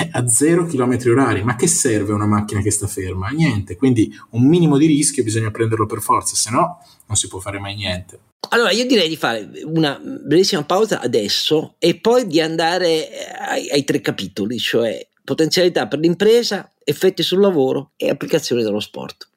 [0.00, 1.42] Eh, a zero km orari.
[1.42, 3.28] Ma che serve una macchina che sta ferma?
[3.28, 3.76] Niente.
[3.76, 7.58] Quindi un minimo di rischio bisogna prenderlo per forza, se no non si può fare
[7.58, 8.18] mai niente.
[8.50, 13.08] Allora, io direi di fare una brevissima pausa adesso e poi di andare
[13.38, 19.28] ai, ai tre capitoli, cioè potenzialità per l'impresa, effetti sul lavoro e applicazioni dello sport.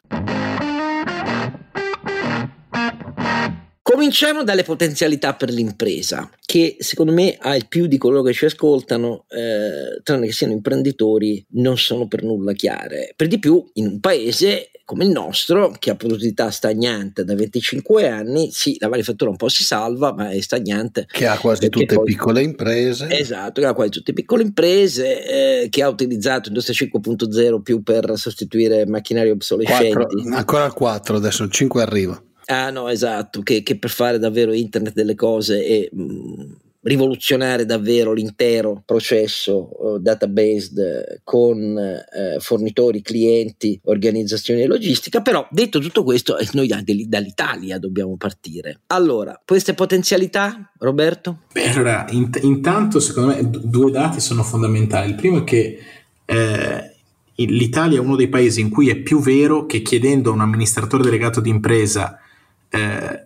[3.94, 9.26] Cominciamo dalle potenzialità per l'impresa, che secondo me al più di coloro che ci ascoltano,
[9.30, 13.14] eh, tranne che siano imprenditori, non sono per nulla chiare.
[13.16, 18.10] Per di più, in un paese come il nostro, che ha produttività stagnante da 25
[18.10, 21.06] anni, sì, la manifattura un po' si salva, ma è stagnante.
[21.08, 23.08] Che ha quasi tutte poi, piccole imprese.
[23.12, 28.12] Esatto, che ha quasi tutte piccole imprese, eh, che ha utilizzato Industria 5.0 più per
[28.16, 29.94] sostituire macchinari obsolescenti.
[29.94, 32.20] 4, ancora il 4, adesso il 5 arriva.
[32.46, 35.90] Ah no, esatto, che, che per fare davvero internet delle cose e...
[35.92, 36.52] Mh, mm,
[36.84, 45.48] rivoluzionare davvero l'intero processo uh, database eh, con uh, fornitori, clienti, organizzazioni e logistica, però
[45.50, 46.68] detto tutto questo noi
[47.08, 48.82] dall'Italia dobbiamo partire.
[48.88, 51.44] Allora, queste potenzialità, Roberto?
[51.54, 55.10] Beh, allora, int- intanto secondo me due dati sono fondamentali.
[55.10, 55.80] Il primo è che
[56.26, 56.96] eh,
[57.36, 61.04] l'Italia è uno dei paesi in cui è più vero che chiedendo a un amministratore
[61.04, 62.18] delegato di impresa
[62.74, 63.26] eh,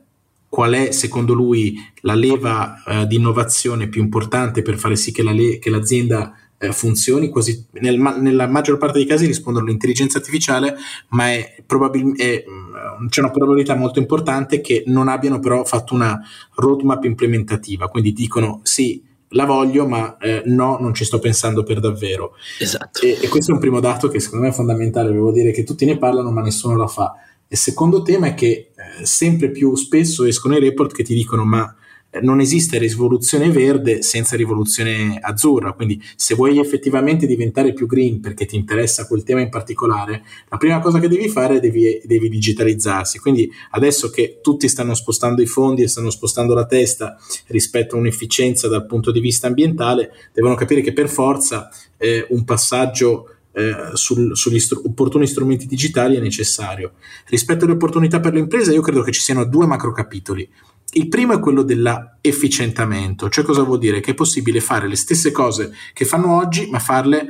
[0.50, 5.24] qual è secondo lui la leva eh, di innovazione più importante per fare sì che,
[5.24, 10.18] la le- che l'azienda eh, funzioni, quasi nel, nella maggior parte dei casi rispondono all'intelligenza
[10.18, 10.76] artificiale,
[11.10, 15.94] ma è probabil- è, mm, c'è una probabilità molto importante che non abbiano però fatto
[15.94, 16.20] una
[16.56, 21.80] roadmap implementativa, quindi dicono sì, la voglio, ma eh, no, non ci sto pensando per
[21.80, 22.34] davvero.
[22.60, 23.02] Esatto.
[23.02, 25.64] E, e, questo è un primo dato che secondo me è fondamentale, devo dire che
[25.64, 27.14] tutti ne parlano, ma nessuno la fa.
[27.50, 31.46] Il secondo tema è che eh, sempre più spesso escono i report che ti dicono
[31.46, 31.74] ma
[32.10, 38.20] eh, non esiste rivoluzione verde senza rivoluzione azzurra, quindi se vuoi effettivamente diventare più green
[38.20, 42.02] perché ti interessa quel tema in particolare, la prima cosa che devi fare è devi,
[42.04, 43.20] devi digitalizzarsi.
[43.20, 48.00] Quindi adesso che tutti stanno spostando i fondi e stanno spostando la testa rispetto a
[48.00, 53.90] un'efficienza dal punto di vista ambientale, devono capire che per forza eh, un passaggio eh,
[53.94, 56.94] sul, sugli str- opportuni strumenti digitali è necessario.
[57.26, 60.48] Rispetto alle opportunità per le imprese, io credo che ci siano due macro capitoli.
[60.92, 64.00] Il primo è quello dell'efficientamento, cioè cosa vuol dire?
[64.00, 67.30] Che è possibile fare le stesse cose che fanno oggi, ma farle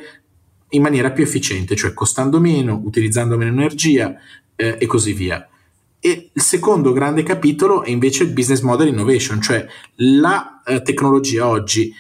[0.72, 4.14] in maniera più efficiente, cioè costando meno, utilizzando meno energia
[4.58, 5.48] eh, e così via.
[6.00, 11.48] E il secondo grande capitolo è invece il business model innovation, cioè la eh, tecnologia
[11.48, 11.94] oggi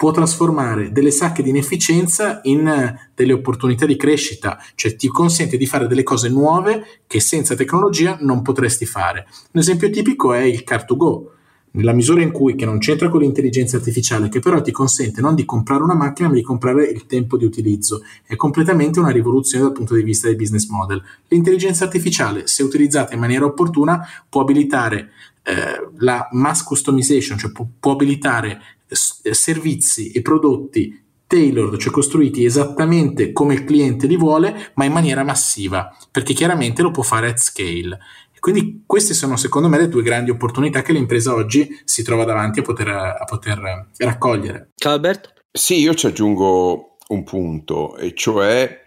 [0.00, 5.58] può trasformare delle sacche di inefficienza in eh, delle opportunità di crescita, cioè ti consente
[5.58, 9.26] di fare delle cose nuove che senza tecnologia non potresti fare.
[9.52, 11.24] Un esempio tipico è il Car2Go,
[11.72, 15.34] nella misura in cui che non c'entra con l'intelligenza artificiale, che però ti consente non
[15.34, 18.00] di comprare una macchina, ma di comprare il tempo di utilizzo.
[18.24, 21.02] È completamente una rivoluzione dal punto di vista del business model.
[21.28, 25.10] L'intelligenza artificiale, se utilizzata in maniera opportuna, può abilitare
[25.42, 33.32] eh, la mass customization, cioè può, può abilitare servizi e prodotti tailored, cioè costruiti esattamente
[33.32, 37.38] come il cliente li vuole, ma in maniera massiva, perché chiaramente lo può fare at
[37.38, 37.98] scale.
[38.40, 42.60] Quindi queste sono secondo me le due grandi opportunità che l'impresa oggi si trova davanti
[42.60, 44.70] a poter, a poter raccogliere.
[44.76, 45.30] Ciao Alberto.
[45.52, 48.79] Sì, io ci aggiungo un punto, e cioè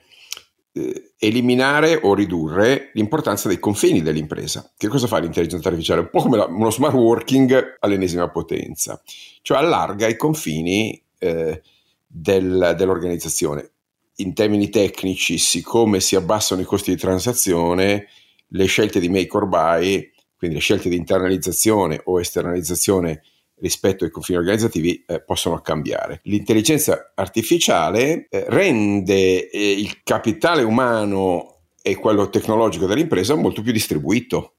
[1.19, 4.71] eliminare o ridurre l'importanza dei confini dell'impresa.
[4.75, 6.01] Che cosa fa l'intelligenza artificiale?
[6.01, 9.01] Un po' come la, uno smart working all'ennesima potenza,
[9.41, 11.61] cioè allarga i confini eh,
[12.07, 13.69] del, dell'organizzazione.
[14.17, 18.07] In termini tecnici, siccome si abbassano i costi di transazione,
[18.47, 23.23] le scelte di make or buy, quindi le scelte di internalizzazione o esternalizzazione
[23.63, 26.19] rispetto ai confini organizzativi eh, possono cambiare.
[26.23, 34.55] L'intelligenza artificiale eh, rende eh, il capitale umano e quello tecnologico dell'impresa molto più distribuito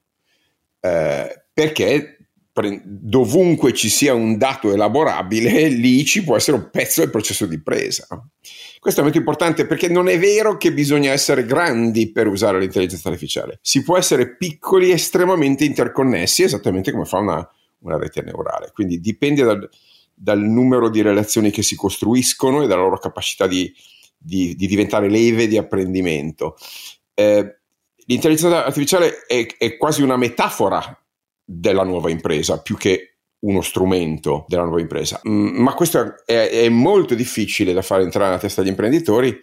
[0.81, 2.17] eh, perché
[2.85, 7.57] dovunque ci sia un dato elaborabile lì ci può essere un pezzo del processo di
[7.57, 8.07] impresa.
[8.79, 13.09] Questo è molto importante perché non è vero che bisogna essere grandi per usare l'intelligenza
[13.09, 17.49] artificiale, si può essere piccoli estremamente interconnessi esattamente come fa una
[17.85, 18.71] una rete neurale.
[18.73, 19.69] Quindi dipende dal,
[20.13, 23.73] dal, numero di relazioni che si costruiscono e dalla loro capacità di,
[24.17, 26.57] di, di diventare leve di apprendimento.
[27.15, 27.59] Eh,
[28.07, 30.99] l'intelligenza artificiale è, è, quasi una metafora
[31.45, 35.21] della nuova impresa, più che uno strumento della nuova impresa.
[35.29, 39.39] Mm, ma questo è, è, molto difficile da fare entrare nella testa degli imprenditori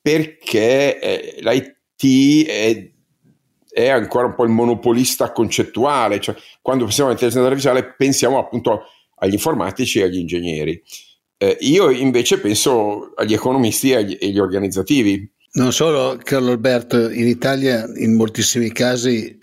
[0.00, 2.91] perché eh, l'IT è
[3.72, 8.82] è ancora un po' il monopolista concettuale, cioè quando pensiamo all'intelligenza artificiale pensiamo appunto
[9.16, 10.82] agli informatici e agli ingegneri.
[11.38, 15.28] Eh, io invece penso agli economisti e agli, agli organizzativi.
[15.54, 19.36] Non solo, Carlo Alberto, in Italia in moltissimi casi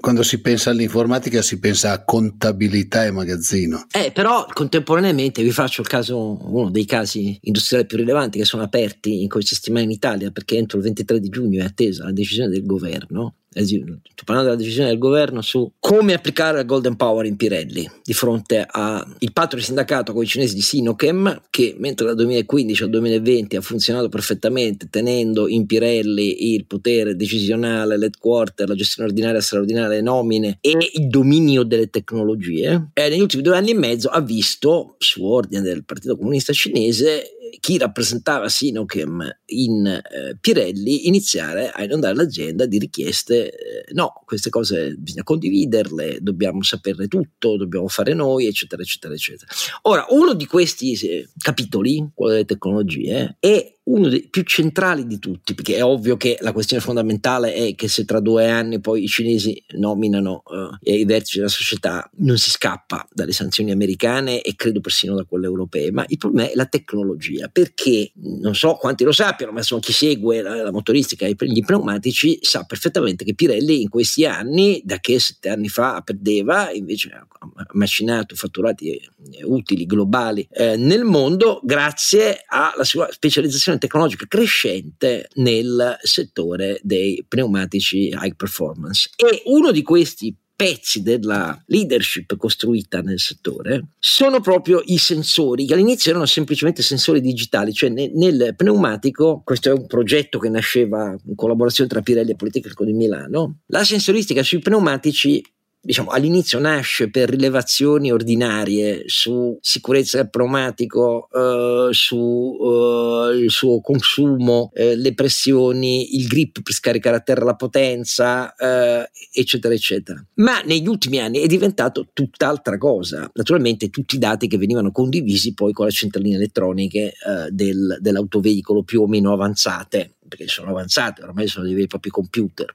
[0.00, 3.86] quando si pensa all'informatica si pensa a contabilità e magazzino.
[3.92, 8.62] Eh, però contemporaneamente vi faccio il caso, uno dei casi industriali più rilevanti che sono
[8.62, 12.12] aperti in queste settimane in Italia, perché entro il 23 di giugno è attesa la
[12.12, 17.24] decisione del governo sto parlando della decisione del governo su come applicare il Golden Power
[17.24, 22.06] in Pirelli di fronte al patto di sindacato con i cinesi di Sinochem che mentre
[22.06, 28.74] dal 2015 al 2020 ha funzionato perfettamente tenendo in Pirelli il potere decisionale, l'headquarter, la
[28.74, 33.56] gestione ordinaria e straordinaria, le nomine e il dominio delle tecnologie e negli ultimi due
[33.56, 39.86] anni e mezzo ha visto su ordine del Partito Comunista Cinese chi rappresentava Sinochem in
[39.86, 46.62] eh, Pirelli iniziare a inondare l'azienda di richieste, eh, no, queste cose bisogna condividerle, dobbiamo
[46.62, 49.50] saperne tutto, dobbiamo fare noi, eccetera, eccetera, eccetera.
[49.82, 55.18] Ora, uno di questi eh, capitoli, quello delle tecnologie, è uno dei più centrali di
[55.18, 59.02] tutti, perché è ovvio che la questione fondamentale è che se tra due anni poi
[59.04, 64.54] i cinesi nominano uh, i vertici della società, non si scappa dalle sanzioni americane e
[64.56, 69.04] credo persino da quelle europee, ma il problema è la tecnologia, perché non so quanti
[69.04, 73.34] lo sappiano, ma insomma chi segue la, la motoristica e gli pneumatici sa perfettamente che
[73.34, 77.26] Pirelli in questi anni, da che sette anni fa perdeva, invece ha
[77.72, 78.98] macinato fatturati
[79.42, 87.24] utili globali eh, nel mondo grazie alla sua specializzazione innovazione tecnologica crescente nel settore dei
[87.26, 89.10] pneumatici high performance.
[89.16, 95.74] E uno di questi pezzi della leadership costruita nel settore sono proprio i sensori, che
[95.74, 101.16] all'inizio erano semplicemente sensori digitali, cioè nel, nel pneumatico, questo è un progetto che nasceva
[101.26, 105.42] in collaborazione tra Pirelli e Politecnico di Milano, la sensoristica sui pneumatici
[105.84, 114.70] diciamo, all'inizio nasce per rilevazioni ordinarie su sicurezza del pneumatico, eh, su eh, suo consumo,
[114.74, 120.24] eh, le pressioni, il grip per scaricare a terra la potenza, eh, eccetera, eccetera.
[120.34, 123.30] Ma negli ultimi anni è diventato tutt'altra cosa.
[123.34, 128.82] Naturalmente tutti i dati che venivano condivisi poi con le centraline elettroniche eh, del, dell'autoveicolo
[128.82, 132.72] più o meno avanzate perché sono avanzate, ormai sono dei veri e propri computer.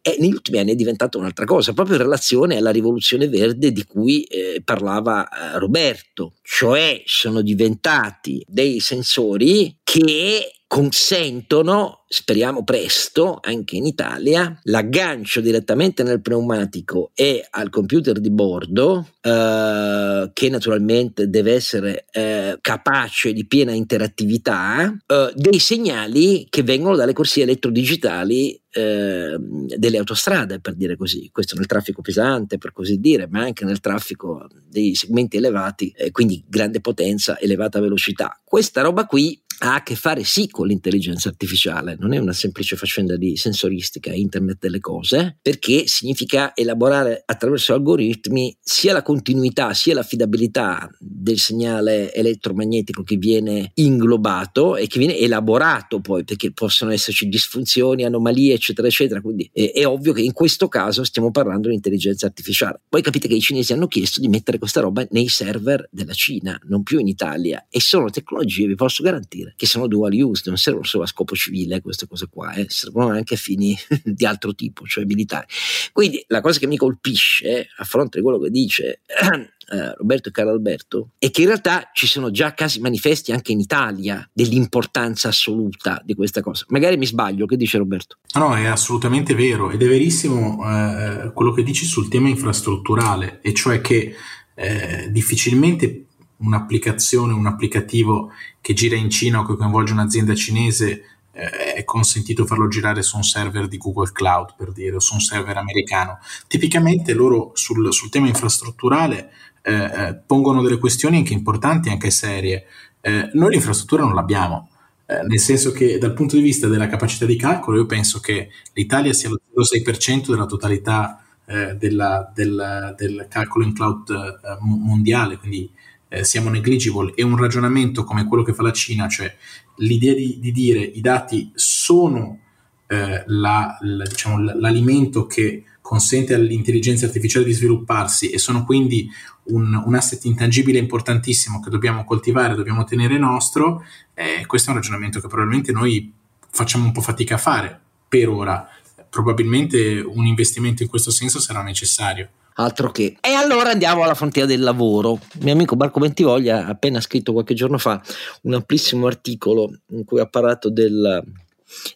[0.00, 3.84] E negli ultimi anni è diventata un'altra cosa, proprio in relazione alla rivoluzione verde di
[3.84, 13.76] cui eh, parlava eh, Roberto, cioè sono diventati dei sensori che consentono, speriamo presto, anche
[13.76, 21.54] in Italia, l'aggancio direttamente nel pneumatico e al computer di bordo, eh, che naturalmente deve
[21.54, 29.36] essere eh, capace di piena interattività, eh, dei segnali che vengono dalle corsie elettrodigitali eh,
[29.38, 33.80] delle autostrade, per dire così, questo nel traffico pesante, per così dire, ma anche nel
[33.80, 38.38] traffico dei segmenti elevati, eh, quindi grande potenza, elevata velocità.
[38.44, 42.76] Questa roba qui ha a che fare sì con l'intelligenza artificiale, non è una semplice
[42.76, 49.94] faccenda di sensoristica, internet delle cose, perché significa elaborare attraverso algoritmi sia la continuità sia
[49.94, 57.28] l'affidabilità del segnale elettromagnetico che viene inglobato e che viene elaborato poi, perché possono esserci
[57.28, 59.20] disfunzioni, anomalie, eccetera, eccetera.
[59.20, 62.80] Quindi è, è ovvio che in questo caso stiamo parlando di intelligenza artificiale.
[62.88, 66.58] Poi capite che i cinesi hanno chiesto di mettere questa roba nei server della Cina,
[66.64, 70.56] non più in Italia, e sono tecnologie, vi posso garantire che sono dual use, non
[70.56, 74.54] servono solo a scopo civile queste cose qua, eh, servono anche a fini di altro
[74.54, 75.46] tipo, cioè militari.
[75.92, 80.32] Quindi la cosa che mi colpisce a fronte di quello che dice eh, Roberto e
[80.32, 85.28] Carlo Alberto è che in realtà ci sono già casi manifesti anche in Italia dell'importanza
[85.28, 86.64] assoluta di questa cosa.
[86.68, 88.18] Magari mi sbaglio, che dice Roberto?
[88.34, 93.52] No, è assolutamente vero ed è verissimo eh, quello che dici sul tema infrastrutturale, e
[93.52, 94.14] cioè che
[94.54, 96.06] eh, difficilmente
[96.42, 102.46] un'applicazione, un applicativo che gira in Cina o che coinvolge un'azienda cinese eh, è consentito
[102.46, 106.18] farlo girare su un server di Google Cloud, per dire, o su un server americano.
[106.46, 112.66] Tipicamente loro sul, sul tema infrastrutturale eh, eh pongono delle questioni anche importanti, anche serie.
[113.00, 114.68] Eh, noi l'infrastruttura non l'abbiamo,
[115.06, 118.50] eh, nel senso che dal punto di vista della capacità di calcolo io penso che
[118.74, 125.68] l'Italia sia lo 0,6% della totalità eh, della, del, del, calcolo in cloud mondiale, quindi
[126.12, 129.34] eh, siamo negligible e un ragionamento come quello che fa la Cina, cioè
[129.76, 132.38] l'idea di, di dire i dati sono
[132.86, 139.10] eh, la, la, diciamo, l'alimento che consente all'intelligenza artificiale di svilupparsi e sono quindi
[139.44, 144.78] un, un asset intangibile importantissimo che dobbiamo coltivare, dobbiamo tenere nostro, eh, questo è un
[144.78, 146.12] ragionamento che probabilmente noi
[146.50, 148.68] facciamo un po' fatica a fare per ora.
[149.08, 153.16] Probabilmente un investimento in questo senso sarà necessario altro che.
[153.20, 155.18] E allora andiamo alla frontiera del lavoro.
[155.34, 158.00] Il mio amico Marco Bentivoglia ha appena scritto qualche giorno fa
[158.42, 161.22] un amplissimo articolo in cui ha parlato del,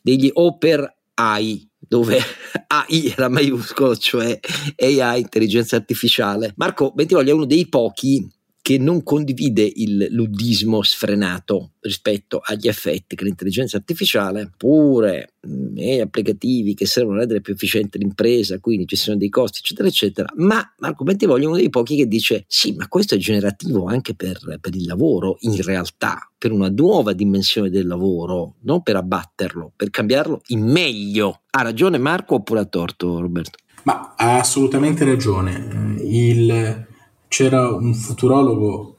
[0.03, 2.19] degli Oper AI, dove
[2.69, 4.39] AI era maiuscolo, cioè
[4.79, 6.53] AI, intelligenza artificiale.
[6.57, 8.29] Marco Bentivoglia è uno dei pochi
[8.67, 15.35] che non condivide il luddismo sfrenato rispetto agli effetti che l'intelligenza artificiale, pure
[15.77, 20.33] e applicativi che servono a rendere più efficiente l'impresa, quindi gestione dei costi, eccetera, eccetera.
[20.39, 24.17] Ma Marco Bentivoglio è uno dei pochi che dice: sì, ma questo è generativo anche
[24.17, 29.75] per, per il lavoro, in realtà, per una nuova dimensione del lavoro, non per abbatterlo,
[29.77, 31.43] per cambiarlo in meglio.
[31.51, 33.59] Ha ragione Marco oppure ha torto Roberto?
[33.85, 36.01] Ma ha assolutamente ragione.
[36.03, 36.95] Il
[37.29, 38.96] c'era un futurologo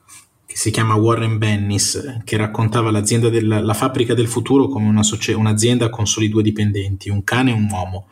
[0.58, 5.38] si chiama Warren Bennis che raccontava l'azienda della, la fabbrica del futuro come una socia-
[5.38, 8.08] un'azienda con soli due dipendenti, un cane e un uomo.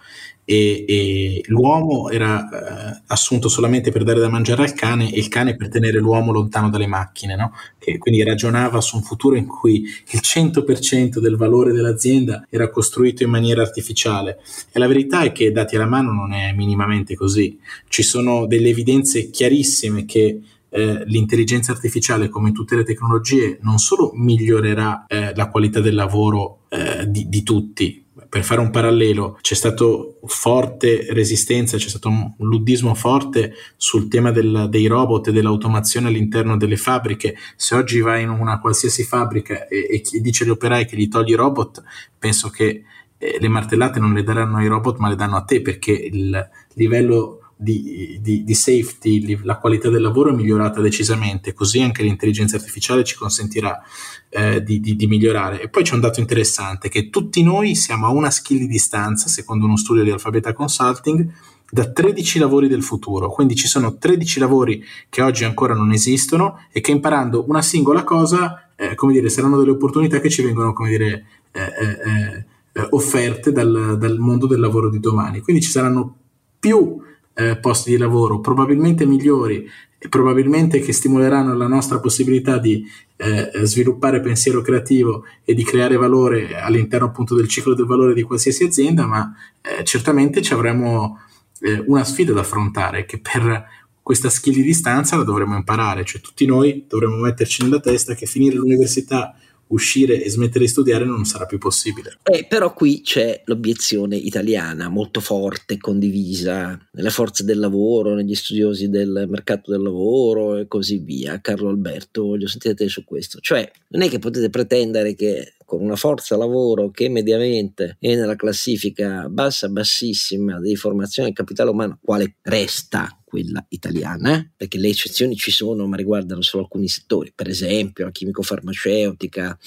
[0.47, 5.27] E, e l'uomo era eh, assunto solamente per dare da mangiare al cane e il
[5.27, 7.51] cane per tenere l'uomo lontano dalle macchine, no?
[7.79, 9.81] che quindi ragionava su un futuro in cui
[10.11, 14.37] il 100% del valore dell'azienda era costruito in maniera artificiale
[14.71, 18.69] e la verità è che dati alla mano non è minimamente così, ci sono delle
[18.69, 20.41] evidenze chiarissime che
[20.75, 26.63] eh, l'intelligenza artificiale, come tutte le tecnologie, non solo migliorerà eh, la qualità del lavoro
[26.67, 32.33] eh, di, di tutti, per fare un parallelo, c'è stato forte resistenza, c'è stato un
[32.39, 37.37] luddismo forte sul tema del, dei robot e dell'automazione all'interno delle fabbriche.
[37.55, 41.31] Se oggi vai in una qualsiasi fabbrica e, e dice agli operai che gli togli
[41.31, 41.81] i robot,
[42.19, 42.83] penso che
[43.17, 46.49] eh, le martellate non le daranno ai robot ma le danno a te perché il
[46.73, 52.57] livello di, di, di, safety, la qualità del lavoro è migliorata decisamente, così anche l'intelligenza
[52.57, 53.81] artificiale ci consentirà
[54.29, 55.61] eh, di, di, migliorare.
[55.61, 59.29] E poi c'è un dato interessante, che tutti noi siamo a una skill di distanza,
[59.29, 61.31] secondo uno studio di Alphabeta Consulting,
[61.71, 66.59] da 13 lavori del futuro, quindi ci sono 13 lavori che oggi ancora non esistono
[66.71, 70.73] e che imparando una singola cosa, eh, come dire, saranno delle opportunità che ci vengono,
[70.73, 72.45] come dire, eh, eh, eh
[72.89, 75.39] offerte dal, dal mondo del lavoro di domani.
[75.39, 76.17] Quindi ci saranno
[76.59, 76.99] più
[77.35, 82.85] eh, posti di lavoro probabilmente migliori e probabilmente che stimoleranno la nostra possibilità di
[83.17, 88.23] eh, sviluppare pensiero creativo e di creare valore all'interno appunto del ciclo del valore di
[88.23, 91.19] qualsiasi azienda, ma eh, certamente ci avremo
[91.61, 93.65] eh, una sfida da affrontare che per
[94.01, 98.27] questa skill di distanza la dovremo imparare, cioè tutti noi dovremo metterci nella testa che
[98.27, 99.35] finire l'università
[99.75, 102.17] uscire e smettere di studiare non sarà più possibile.
[102.23, 108.89] Eh, però qui c'è l'obiezione italiana molto forte, condivisa nelle forze del lavoro, negli studiosi
[108.89, 111.39] del mercato del lavoro e così via.
[111.41, 113.39] Carlo Alberto, voglio sentire te su questo.
[113.39, 118.35] Cioè, non è che potete pretendere che con una forza lavoro che mediamente è nella
[118.35, 124.49] classifica bassa, bassissima di formazione del capitale umano, quale resta quella italiana, eh?
[124.55, 129.57] perché le eccezioni ci sono, ma riguardano solo alcuni settori, per esempio la chimico-farmaceutica,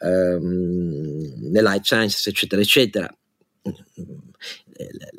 [0.00, 3.12] ehm, le life sciences, eccetera, eccetera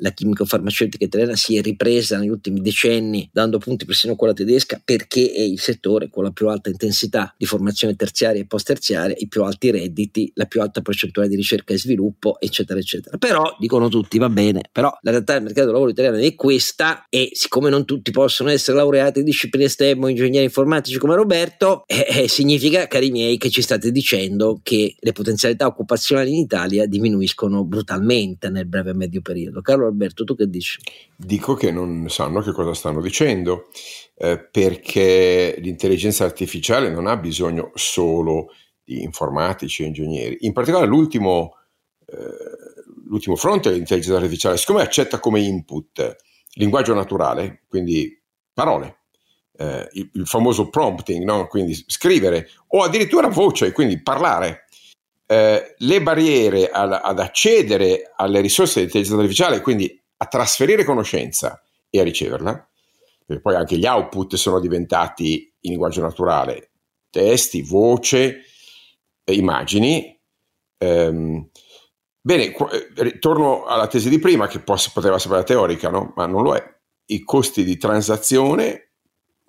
[0.00, 5.32] la chimico-farmaceutica italiana si è ripresa negli ultimi decenni, dando punti persino quella tedesca, perché
[5.32, 9.28] è il settore con la più alta intensità di formazione terziaria e post terziaria, i
[9.28, 13.16] più alti redditi, la più alta percentuale di ricerca e sviluppo, eccetera, eccetera.
[13.18, 17.06] Però, dicono tutti, va bene, però la realtà del mercato del lavoro italiano è questa
[17.08, 21.84] e siccome non tutti possono essere laureati in discipline STEM o ingegneri informatici come Roberto,
[21.86, 26.86] eh, eh, significa, cari miei, che ci state dicendo che le potenzialità occupazionali in Italia
[26.86, 29.47] diminuiscono brutalmente nel breve e medio periodo.
[29.62, 30.80] Carlo Alberto, tu che dici?
[31.16, 33.68] Dico che non sanno che cosa stanno dicendo,
[34.16, 38.48] eh, perché l'intelligenza artificiale non ha bisogno solo
[38.82, 40.38] di informatici e ingegneri.
[40.40, 41.56] In particolare l'ultimo,
[42.06, 42.16] eh,
[43.06, 46.16] l'ultimo fronte dell'intelligenza artificiale, siccome accetta come input
[46.54, 48.20] linguaggio naturale, quindi
[48.52, 48.98] parole,
[49.58, 51.46] eh, il, il, famoso prompting, no?
[51.46, 54.64] quindi scrivere, o addirittura voce, quindi parlare,
[55.30, 61.62] eh, le barriere al, ad accedere alle risorse di intelligenza artificiale, quindi a trasferire conoscenza
[61.90, 62.68] e a riceverla,
[63.26, 66.70] perché poi anche gli output sono diventati in linguaggio naturale,
[67.10, 68.44] testi, voce,
[69.24, 70.18] immagini.
[70.78, 71.50] Ehm,
[72.22, 76.14] bene, qu- eh, torno alla tesi di prima, che poss- poteva sembrare teorica, no?
[76.16, 76.76] ma non lo è.
[77.10, 78.92] I costi di transazione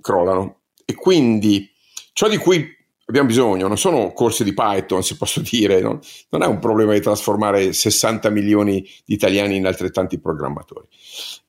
[0.01, 1.71] crollano e quindi
[2.11, 2.77] ciò di cui
[3.09, 5.99] abbiamo bisogno non sono corsi di Python, si posso dire, no?
[6.29, 10.87] non è un problema di trasformare 60 milioni di italiani in altrettanti programmatori,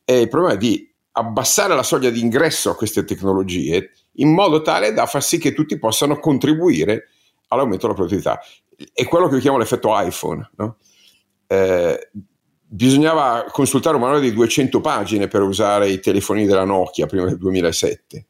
[0.05, 4.93] è il problema di abbassare la soglia di ingresso a queste tecnologie in modo tale
[4.93, 7.09] da far sì che tutti possano contribuire
[7.49, 8.41] all'aumento della produttività.
[8.93, 10.51] È quello che io chiamo l'effetto iPhone.
[10.57, 10.77] No?
[11.47, 12.11] Eh,
[12.73, 17.39] bisognava consultare un manuale di 200 pagine per usare i telefonini della Nokia prima del
[17.39, 18.27] 2007.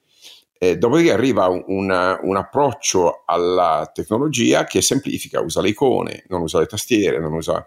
[0.62, 6.42] Eh, dopodiché arriva un, una, un, approccio alla tecnologia che semplifica, usa le icone, non
[6.42, 7.66] usa le tastiere, non usa,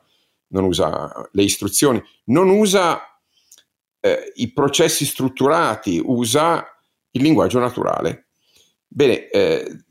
[0.50, 3.02] non usa le istruzioni, non usa
[4.00, 6.68] eh, i processi strutturati, usa
[7.10, 8.28] il linguaggio naturale.
[8.88, 9.86] Bene, eh,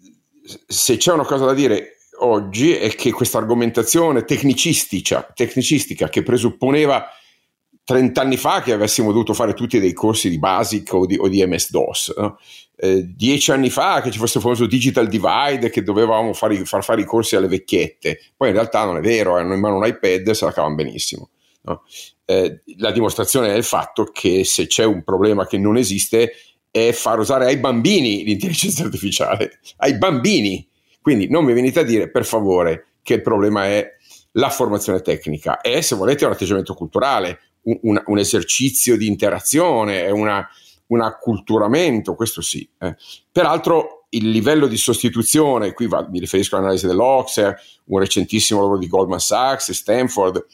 [0.64, 7.04] se c'è una cosa da dire oggi è che questa argomentazione tecnicistica, tecnicistica che presupponeva
[7.84, 11.28] 30 anni fa che avessimo dovuto fare tutti dei corsi di Basic o di, o
[11.28, 12.38] di MS-DOS, no?
[12.76, 16.82] Eh, dieci anni fa che ci fosse il famoso digital divide che dovevamo fare, far
[16.82, 19.86] fare i corsi alle vecchiette, poi in realtà non è vero, hanno in mano un
[19.86, 21.30] iPad e se la cavano benissimo.
[21.62, 21.82] No?
[22.24, 26.32] Eh, la dimostrazione è il fatto che se c'è un problema che non esiste
[26.70, 30.66] è far usare ai bambini l'intelligenza artificiale, ai bambini.
[31.00, 33.86] Quindi non mi venite a dire, per favore, che il problema è
[34.32, 40.10] la formazione tecnica, è se volete un atteggiamento culturale, un, un, un esercizio di interazione,
[40.10, 40.48] una,
[40.88, 42.68] un acculturamento, questo sì.
[42.78, 42.96] Eh.
[43.30, 48.88] Peraltro il livello di sostituzione, qui va, mi riferisco all'analisi dell'Oxer, un recentissimo lavoro di
[48.88, 50.44] Goldman Sachs, Stanford,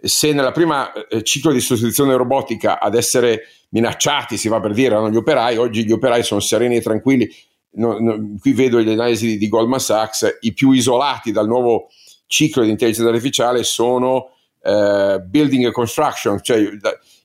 [0.00, 4.94] se nella prima eh, ciclo di sostituzione robotica ad essere minacciati, si va per dire,
[4.94, 7.30] erano gli operai, oggi gli operai sono sereni e tranquilli.
[7.76, 11.88] No, no, qui vedo le analisi di, di, Goldman Sachs, i più isolati dal nuovo
[12.26, 14.30] ciclo di intelligenza artificiale sono
[14.62, 16.68] eh, building and construction, cioè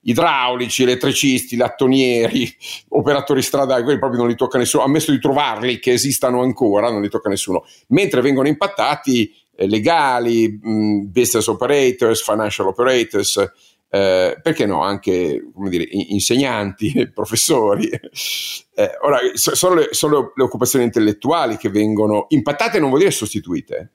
[0.01, 2.49] idraulici, elettricisti, lattonieri,
[2.89, 7.01] operatori stradali, quelli proprio non li tocca nessuno, ammesso di trovarli che esistano ancora, non
[7.01, 13.37] li tocca nessuno, mentre vengono impattati eh, legali, mh, mm, business operators, financial operators,
[13.91, 17.89] eh, perché no, anche dire, insegnanti, professori.
[17.89, 23.93] Eh, ora, sono, le, sono le, occupazioni intellettuali che vengono impattate, non vuol dire sostituite.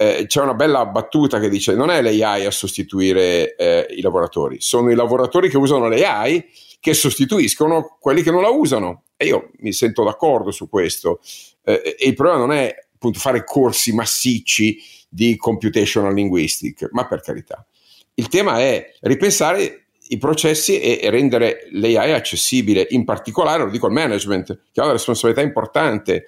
[0.00, 4.60] Eh, c'è una bella battuta che dice non è l'AI a sostituire eh, i lavoratori,
[4.60, 9.02] sono i lavoratori che usano l'AI che sostituiscono quelli che non la usano.
[9.16, 11.20] E io mi sento d'accordo su questo.
[11.64, 17.20] Eh, e il problema non è appunto fare corsi massicci di computational linguistic, ma per
[17.20, 17.66] carità.
[18.14, 23.92] Il tema è ripensare i processi e rendere l'AI accessibile, in particolare, lo dico al
[23.92, 26.26] management, che ha una responsabilità importante.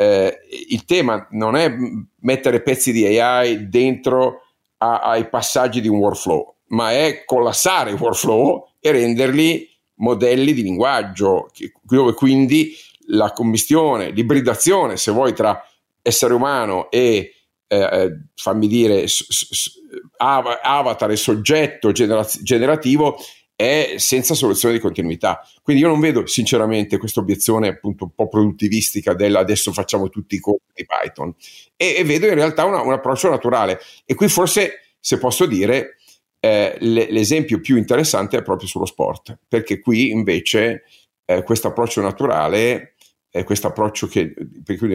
[0.00, 0.38] Eh,
[0.68, 1.74] il tema non è
[2.20, 4.42] mettere pezzi di AI dentro
[4.78, 10.62] a, ai passaggi di un workflow, ma è collassare i workflow e renderli modelli di
[10.62, 11.50] linguaggio,
[11.82, 12.72] dove quindi
[13.08, 15.60] la commistione, l'ibridazione, se vuoi, tra
[16.02, 17.32] essere umano e
[17.66, 19.06] eh, eh, fammi dire
[20.16, 23.18] avatar e soggetto generativo
[23.60, 25.44] è senza soluzione di continuità.
[25.62, 30.36] Quindi io non vedo sinceramente questa obiezione appunto un po' produttivistica del adesso facciamo tutti
[30.36, 31.34] i corsi di Python
[31.74, 33.80] e, e, vedo in realtà una, un approccio naturale.
[34.04, 35.96] E qui forse, se posso dire,
[36.38, 40.84] eh, l'esempio più interessante è proprio sullo sport, perché qui invece
[41.24, 42.94] eh, questo approccio naturale
[43.28, 44.34] è questo approccio che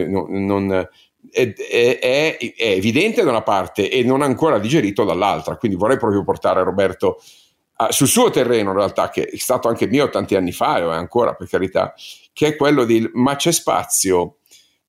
[0.08, 5.58] non, non è, è, è, evidente da una parte e non ancora digerito dall'altra.
[5.58, 7.20] Quindi vorrei proprio portare Roberto
[7.88, 11.34] sul suo terreno in realtà, che è stato anche mio tanti anni fa, e ancora
[11.34, 11.94] per carità,
[12.32, 14.38] che è quello di ma c'è spazio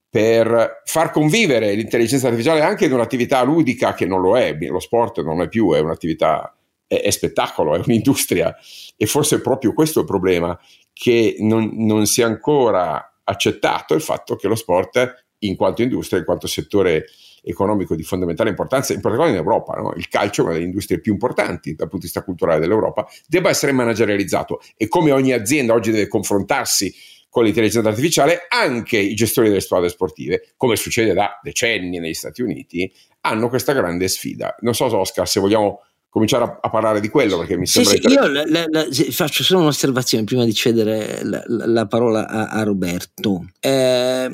[0.10, 5.22] per far convivere l'intelligenza artificiale anche in un'attività ludica che non lo è, lo sport
[5.22, 6.56] non è più, è un'attività,
[6.88, 8.56] è, è spettacolo, è un'industria
[8.96, 10.58] e forse è proprio questo il problema,
[10.94, 16.26] che non, non sia ancora accettato il fatto che lo sport in quanto industria, in
[16.26, 17.08] quanto settore
[17.46, 19.94] economico di fondamentale importanza, in particolare in Europa, no?
[19.96, 23.50] il calcio è una delle industrie più importanti dal punto di vista culturale dell'Europa, debba
[23.50, 26.94] essere managerializzato e come ogni azienda oggi deve confrontarsi
[27.30, 32.42] con l'intelligenza artificiale, anche i gestori delle squadre sportive, come succede da decenni negli Stati
[32.42, 32.92] Uniti,
[33.22, 34.56] hanno questa grande sfida.
[34.62, 35.82] Non so, Oscar, se vogliamo
[36.16, 38.86] cominciare a, a, parlare di quello perché mi sembra sì, sì, io la, la, la,
[39.10, 43.48] faccio solo un'osservazione prima di cedere la, parola a, a Roberto.
[43.60, 44.30] Eh,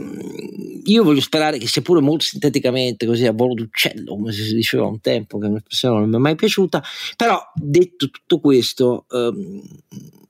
[0.84, 4.86] io voglio sperare che sia pure molto sinteticamente così a volo d'uccello come si diceva
[4.86, 6.84] un tempo che non mi è mai piaciuta.
[7.16, 9.60] Però detto tutto questo ehm,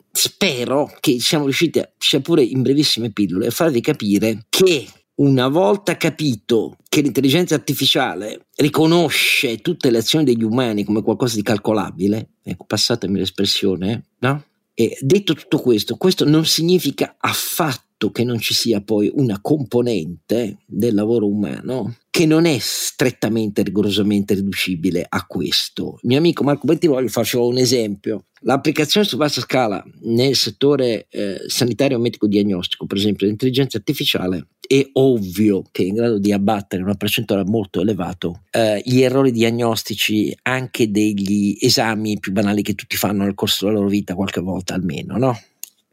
[0.10, 4.88] spero che siamo riusciti sia pure in brevissime pillole a farvi capire che
[5.22, 11.44] una volta capito che l'intelligenza artificiale riconosce tutte le azioni degli umani come qualcosa di
[11.44, 14.44] calcolabile, ecco, passatemi l'espressione, no?
[14.74, 20.58] E detto tutto questo, questo non significa affatto che non ci sia poi una componente
[20.66, 26.00] del lavoro umano che non è strettamente rigorosamente riducibile a questo.
[26.02, 28.26] Il mio amico Marco Bentivoglio faccio un esempio.
[28.42, 34.48] L'applicazione su vasta scala nel settore eh, sanitario medico diagnostico, per esempio, l'intelligenza artificiale,
[34.80, 39.32] è ovvio che è in grado di abbattere una percentuale molto elevata eh, gli errori
[39.32, 44.40] diagnostici anche degli esami più banali che tutti fanno nel corso della loro vita, qualche
[44.40, 45.40] volta almeno, no?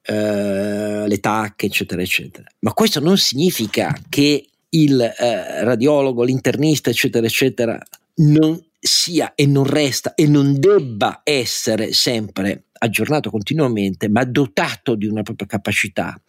[0.02, 2.46] Eh, le tacche, eccetera, eccetera.
[2.60, 7.80] Ma questo non significa che il eh, radiologo, l'internista, eccetera, eccetera,
[8.16, 15.06] non sia e non resta e non debba essere sempre aggiornato continuamente, ma dotato di
[15.06, 16.20] una propria capacità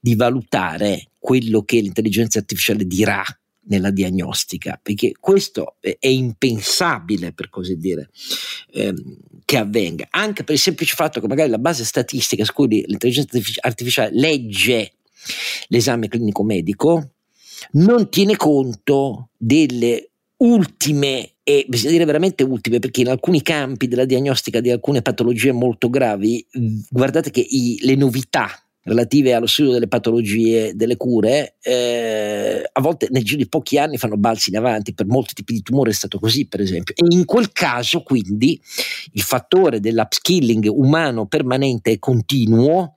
[0.00, 3.24] di valutare quello che l'intelligenza artificiale dirà
[3.64, 8.10] nella diagnostica, perché questo è impensabile, per così dire,
[8.72, 12.84] ehm, che avvenga, anche per il semplice fatto che magari la base statistica su cui
[12.86, 14.94] l'intelligenza artificiale legge
[15.68, 17.10] l'esame clinico medico
[17.72, 24.04] non tiene conto delle ultime e bisogna dire veramente ultime perché in alcuni campi della
[24.04, 26.46] diagnostica di alcune patologie molto gravi
[26.88, 33.08] guardate che i, le novità relative allo studio delle patologie, delle cure, eh, a volte
[33.10, 35.94] nel giro di pochi anni fanno balzi in avanti, per molti tipi di tumore è
[35.94, 36.94] stato così per esempio.
[36.96, 38.60] E in quel caso quindi
[39.12, 42.96] il fattore dell'upskilling umano permanente e continuo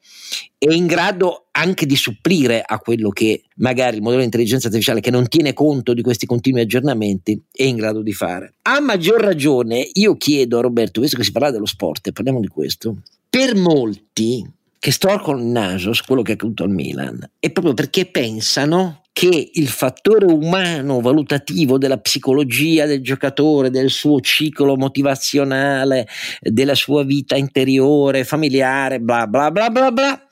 [0.57, 4.99] è in grado anche di supplire a quello che magari il modello di intelligenza artificiale
[4.99, 8.55] che non tiene conto di questi continui aggiornamenti è in grado di fare.
[8.63, 12.47] A maggior ragione io chiedo a Roberto, visto che si parla dello sport, parliamo di
[12.47, 14.43] questo, per molti
[14.85, 19.01] che storcono il naso su quello che è accaduto al Milan è proprio perché pensano
[19.13, 26.07] che il fattore umano valutativo della psicologia del giocatore, del suo ciclo motivazionale,
[26.39, 30.27] della sua vita interiore, familiare, bla bla bla bla bla,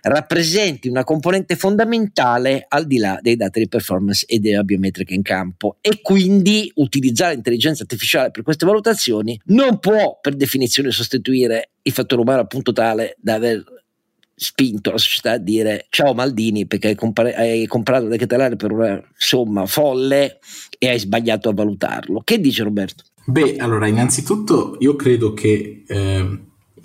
[0.00, 5.22] rappresenti una componente fondamentale al di là dei dati di performance e della biometrica in
[5.22, 5.76] campo.
[5.82, 12.22] E quindi utilizzare l'intelligenza artificiale per queste valutazioni non può per definizione sostituire il fattore
[12.22, 13.64] umano appunto tale da aver
[14.38, 18.72] spinto la società a dire ciao Maldini perché hai, compar- hai comprato il decretalare per
[18.72, 20.38] una somma folle
[20.78, 22.22] e hai sbagliato a valutarlo.
[22.24, 23.04] Che dice Roberto?
[23.26, 26.38] Beh, allora, innanzitutto io credo che eh,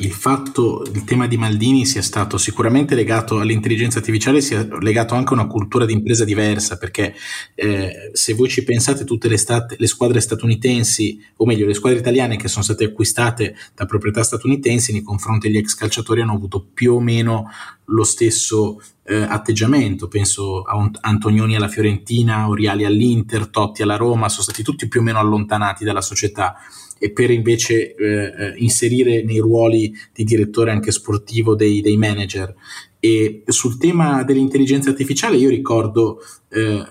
[0.03, 5.31] il fatto, il tema di Maldini sia stato sicuramente legato all'intelligenza artificiale, sia legato anche
[5.31, 7.15] a una cultura di impresa diversa, perché
[7.55, 11.99] eh, se voi ci pensate tutte le, stat- le, squadre statunitensi, o meglio le squadre
[11.99, 16.65] italiane che sono state acquistate da proprietà statunitensi nei confronti degli ex calciatori hanno avuto
[16.73, 17.49] più o meno
[17.85, 24.43] lo stesso eh, atteggiamento, penso a Antonioni alla Fiorentina, Oriali all'Inter, Totti alla Roma, sono
[24.43, 26.55] stati tutti più o meno allontanati dalla società
[26.97, 32.55] e per invece eh, eh, inserire nei ruoli di direttore anche sportivo dei, dei, manager.
[32.99, 36.85] E sul tema dell'intelligenza artificiale io ricordo eh,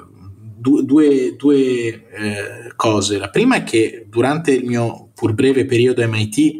[0.58, 3.16] due, due, due eh, cose.
[3.16, 6.56] La prima è che durante il mio pur breve periodo MIT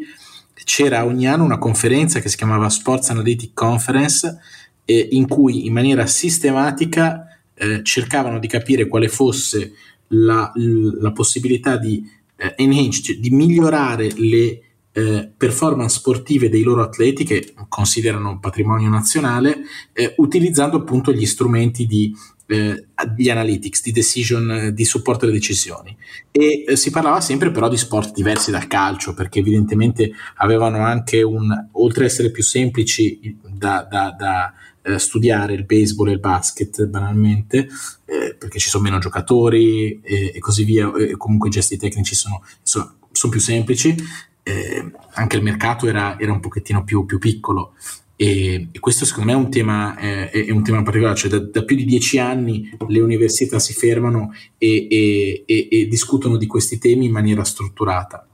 [0.63, 4.39] c'era ogni anno una conferenza che si chiamava Sports Analytic Conference
[4.85, 9.73] eh, in cui in maniera sistematica eh, cercavano di capire quale fosse
[10.07, 12.03] la, la possibilità di
[12.35, 14.61] eh, enhance, cioè di migliorare le
[14.95, 19.63] eh, performance sportive dei loro atleti che considerano patrimonio nazionale,
[19.93, 22.13] eh, utilizzando appunto gli strumenti di
[22.45, 25.95] eh, di analytics, di decision, di supporto alle decisioni.
[26.31, 31.21] E eh, si parlava sempre però di sport diversi dal calcio, perché evidentemente avevano anche
[31.21, 34.53] un, oltre ad essere più semplici da, da, da
[34.83, 37.67] eh, studiare il baseball e il basket banalmente,
[38.05, 42.43] eh, perché ci sono meno giocatori e, così via, e comunque i gesti tecnici sono,
[42.61, 43.95] sono, sono più semplici,
[44.43, 47.73] eh, anche il mercato era, era un pochettino più, più piccolo.
[48.15, 51.39] E, e, questo secondo me è un tema, eh, è un tema particolare, cioè da,
[51.39, 56.77] da, più di dieci anni le università si fermano e, e, e discutono di questi
[56.77, 58.27] temi in maniera strutturata.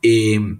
[0.00, 0.56] E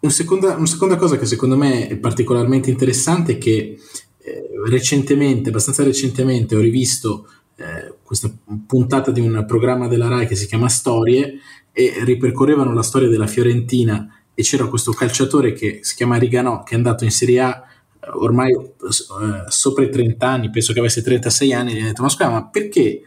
[0.00, 3.78] una seconda, una seconda, cosa che secondo me è particolarmente interessante è che
[4.18, 8.30] eh, recentemente, abbastanza recentemente, ho rivisto eh, questa
[8.66, 11.38] puntata di un programma della RAI che si chiama Storie
[11.72, 16.74] e ripercorrevano la storia della Fiorentina e c'era questo calciatore che si chiama Riganò che
[16.74, 17.62] è andato in Serie A
[18.00, 21.86] eh, ormai eh, sopra i 30 anni, penso che avesse 36 anni, e gli ha
[21.86, 23.02] detto ma scusa ma perché,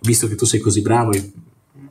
[0.00, 1.10] visto che tu sei così bravo,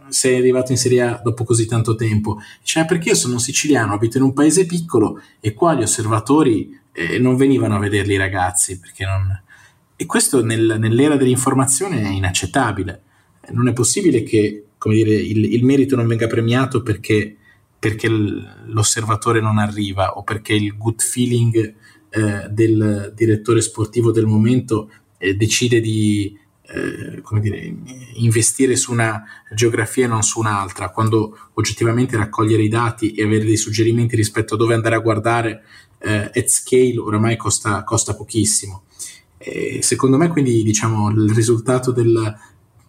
[0.09, 2.39] sei arrivato in Serie A dopo così tanto tempo?
[2.63, 7.19] Cioè perché io sono siciliano, abito in un paese piccolo e qua gli osservatori eh,
[7.19, 9.43] non venivano a vederli i ragazzi perché non...
[9.95, 13.01] E questo nel, nell'era dell'informazione è inaccettabile.
[13.51, 17.35] Non è possibile che dire, il, il merito non venga premiato perché
[17.79, 21.75] perché l'osservatore non arriva o perché il good feeling
[22.09, 26.37] eh, del direttore sportivo del momento eh, decide di
[26.71, 27.75] eh, dire,
[28.13, 33.45] investire su una geografia e non su un'altra, quando oggettivamente raccogliere i dati e avere
[33.45, 35.63] dei suggerimenti rispetto a dove andare a guardare
[35.99, 38.83] eh, at scale oramai costa, costa pochissimo.
[39.79, 42.15] secondo me quindi diciamo il risultato del,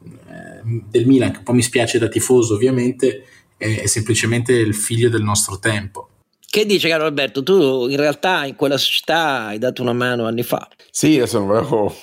[0.05, 3.25] eh, del Milan, che un po' mi spiace da tifoso ovviamente,
[3.57, 6.09] è semplicemente il figlio del nostro tempo.
[6.51, 7.45] Che dice caro Alberto?
[7.45, 10.69] Tu in realtà in quella società hai dato una mano anni fa.
[10.91, 11.95] Sì, adesso non volevo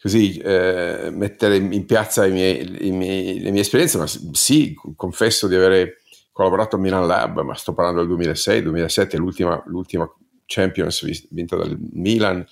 [0.00, 5.46] così eh, mettere in piazza i miei, i miei, le mie esperienze, ma sì, confesso
[5.46, 5.98] di aver
[6.32, 10.10] collaborato a Milan Lab, ma sto parlando del 2006-2007, l'ultima, l'ultima
[10.46, 12.46] Champions vinta dal Milan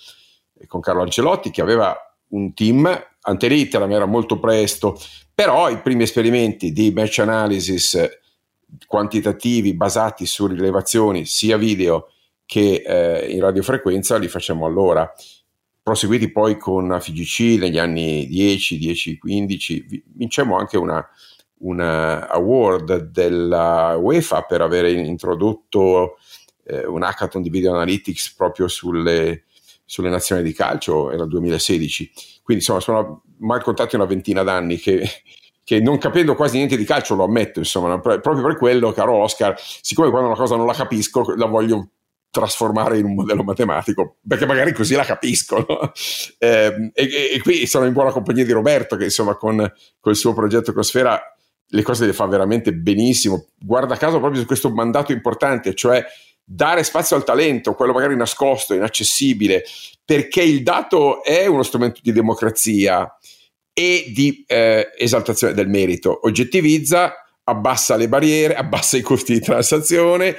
[0.67, 1.97] con Carlo Ancelotti, che aveva
[2.29, 2.87] un team
[3.21, 5.01] antelitteram, era molto presto,
[5.35, 8.09] però i primi esperimenti di match analysis
[8.87, 12.11] quantitativi basati su rilevazioni sia video
[12.45, 15.11] che eh, in radiofrequenza li facciamo allora.
[15.89, 21.03] Proseguiti poi con FGC negli anni 10, 10, 15, vincemmo anche una,
[21.61, 26.19] una award della UEFA per aver introdotto
[26.65, 29.45] eh, un hackathon di video analytics proprio sulle,
[29.87, 32.13] sulle nazioni di calcio, era il 2016.
[32.43, 35.09] Quindi insomma sono mal contati una ventina d'anni che,
[35.65, 39.59] che, non capendo quasi niente di calcio lo ammetto, insomma, proprio per quello, caro Oscar,
[39.59, 41.93] siccome quando una cosa non la capisco la voglio
[42.31, 45.65] trasformare in un modello matematico, perché magari così la capisco.
[45.67, 45.93] No?
[46.39, 49.57] Eh, e, e, qui sono in buona compagnia di Roberto, che insomma con,
[50.01, 51.21] con il suo progetto Cosfera
[51.71, 53.49] le cose le fa veramente benissimo.
[53.59, 56.05] Guarda caso proprio su questo mandato importante, cioè
[56.45, 59.65] dare spazio al talento, quello magari nascosto, inaccessibile,
[60.05, 63.19] perché il dato è uno strumento di democrazia
[63.73, 67.15] e di eh, esaltazione del merito, oggettivizza,
[67.45, 70.37] abbassa le barriere, abbassa i costi di transazione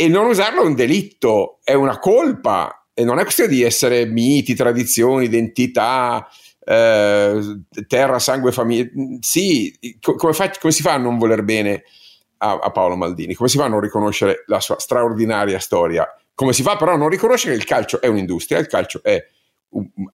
[0.00, 4.06] e non usarlo è un delitto, è una colpa e non è questione di essere
[4.06, 6.26] miti, tradizioni, identità,
[6.64, 7.38] eh,
[7.86, 8.88] terra, sangue, famiglia.
[9.20, 11.82] Sì, come, fa, come si fa a non voler bene
[12.38, 13.34] a, a, Paolo Maldini?
[13.34, 16.08] Come si fa a non riconoscere la sua straordinaria storia?
[16.32, 19.22] Come si fa però a non riconoscere che il calcio è un'industria, il calcio è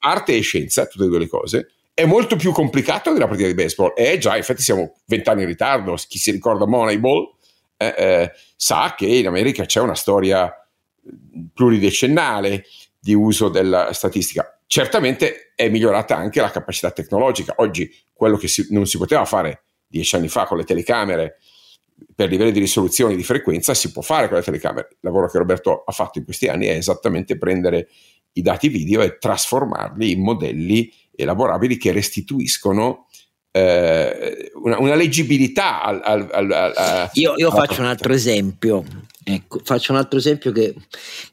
[0.01, 3.55] arte e scienza, tutte e due le cose, è molto più complicato della partita di
[3.55, 3.93] baseball.
[3.95, 7.36] E già, infatti siamo vent'anni in ritardo, chi si ricorda Moneyball
[7.77, 10.53] eh, eh, sa che in America c'è una storia
[11.53, 12.65] pluridecennale
[12.99, 14.61] di uso della statistica.
[14.67, 17.55] Certamente è migliorata anche la capacità tecnologica.
[17.59, 21.39] Oggi quello che si, non si poteva fare dieci anni fa con le telecamere
[22.15, 24.89] per livelli di risoluzione di frequenza si può fare con le telecamere.
[24.91, 27.89] Il lavoro che Roberto ha fatto in questi anni è esattamente prendere
[28.33, 33.06] i dati video e trasformarli in modelli elaborabili che restituiscono
[33.57, 38.85] eh, una, una, leggibilità al, al, al, al io, io faccio un altro esempio
[39.25, 40.75] ecco, faccio un altro esempio che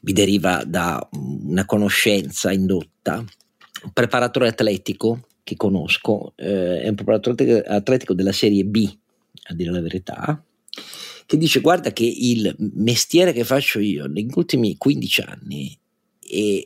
[0.00, 3.18] mi deriva da una conoscenza indotta.
[3.18, 8.90] Un preparatore atletico che conosco eh, è un preparatore atletico della serie B
[9.48, 10.42] a dire la verità
[11.26, 15.78] che dice guarda che il mestiere che faccio io negli ultimi 15 anni
[16.20, 16.62] è,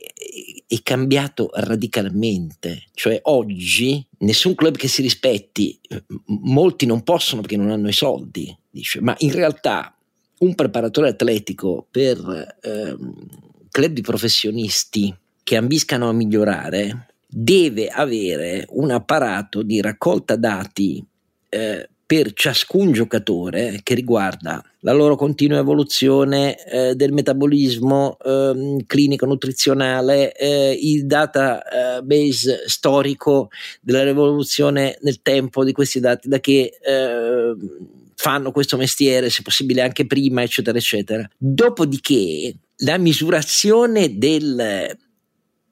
[0.69, 2.83] è, cambiato radicalmente.
[2.93, 5.79] Cioè oggi nessun club che si rispetti,
[6.25, 9.95] molti non possono perché non hanno i soldi, dice, ma in realtà
[10.39, 13.13] un preparatore atletico per ehm,
[13.69, 21.03] club di professionisti che ambiscano a migliorare deve avere un apparato di raccolta dati
[21.49, 29.27] eh, per ciascun giocatore che riguarda la loro continua evoluzione eh, del metabolismo eh, clinico
[29.27, 33.49] nutrizionale, eh, il database storico
[33.79, 37.53] della rivoluzione nel tempo di questi dati, da che eh,
[38.15, 41.29] fanno questo mestiere, se possibile anche prima, eccetera, eccetera.
[41.37, 44.97] Dopodiché la misurazione del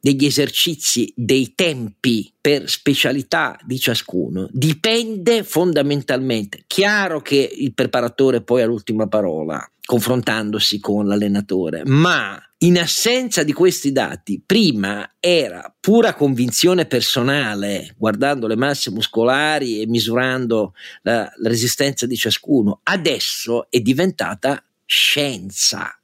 [0.08, 6.64] degli esercizi, dei tempi per specialità di ciascuno dipende fondamentalmente.
[6.66, 13.52] Chiaro che il preparatore poi ha l'ultima parola confrontandosi con l'allenatore, ma in assenza di
[13.52, 21.50] questi dati, prima era pura convinzione personale, guardando le masse muscolari e misurando la, la
[21.50, 25.97] resistenza di ciascuno, adesso è diventata scienza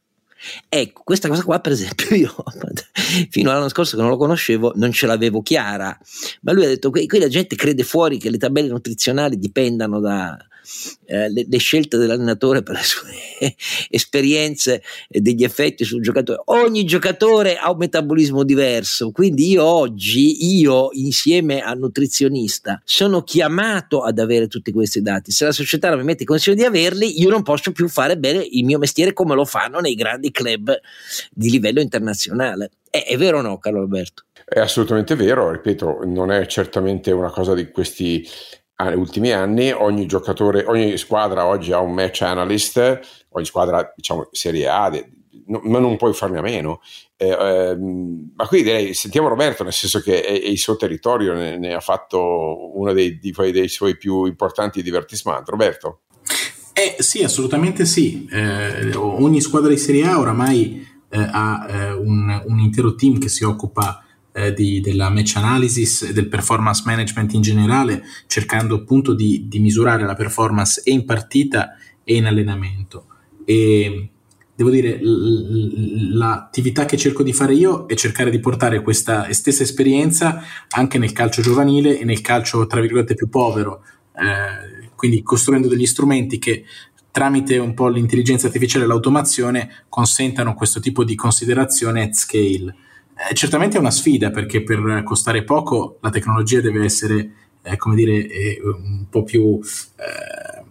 [0.69, 2.33] Ecco, questa cosa qua, per esempio, io
[3.29, 5.97] fino all'anno scorso che non lo conoscevo, non ce l'avevo chiara,
[6.41, 9.99] ma lui ha detto che qui la gente crede fuori che le tabelle nutrizionali dipendano
[9.99, 10.37] da,
[11.05, 13.11] eh, le, le, scelte dell'allenatore per le sue
[13.89, 16.41] esperienze e degli effetti sul giocatore.
[16.45, 24.01] Ogni giocatore ha un metabolismo diverso, quindi io oggi, io insieme al nutrizionista, sono chiamato
[24.01, 25.31] ad avere tutti questi dati.
[25.31, 28.17] Se la società non mi mette in condizione di averli, io non posso più fare
[28.17, 30.79] bene il mio mestiere come lo fanno nei grandi club
[31.31, 32.71] di livello internazionale.
[32.89, 34.23] È, è vero o no, Carlo Alberto?
[34.45, 38.27] È assolutamente vero, ripeto, non è certamente una cosa di questi
[38.83, 44.27] negli ultimi anni ogni giocatore, ogni squadra oggi ha un match analyst, ogni squadra diciamo
[44.31, 44.91] Serie A,
[45.45, 46.81] ma non puoi farne a meno.
[47.15, 51.33] Eh, eh, ma qui direi, sentiamo Roberto, nel senso che è, è il suo territorio,
[51.33, 55.51] ne, ne, ha fatto uno dei, dei, dei suoi più importanti divertissementi.
[55.51, 56.01] Roberto?
[56.73, 58.27] Eh, sì, assolutamente sì.
[58.31, 63.29] Eh, ogni squadra di Serie A oramai eh, ha eh, un, un, intero team che
[63.29, 64.03] si occupa
[64.33, 69.59] eh, di, della match analysis e del performance management in generale, cercando appunto di, di,
[69.59, 73.05] misurare la performance e in partita e in allenamento.
[73.45, 74.09] E
[74.55, 79.63] devo dire, l- l'attività che cerco di fare io è cercare di portare questa stessa
[79.63, 83.83] esperienza anche nel calcio giovanile e nel calcio, tra virgolette, più povero.
[84.15, 86.63] Eh, quindi costruendo degli strumenti che
[87.11, 92.75] tramite un po' l'intelligenza artificiale e l'automazione consentano questo tipo di considerazione at scale.
[93.15, 97.95] Eh, certamente è una sfida perché per costare poco la tecnologia deve essere, eh, come
[97.95, 100.63] dire, eh, un po' più eh,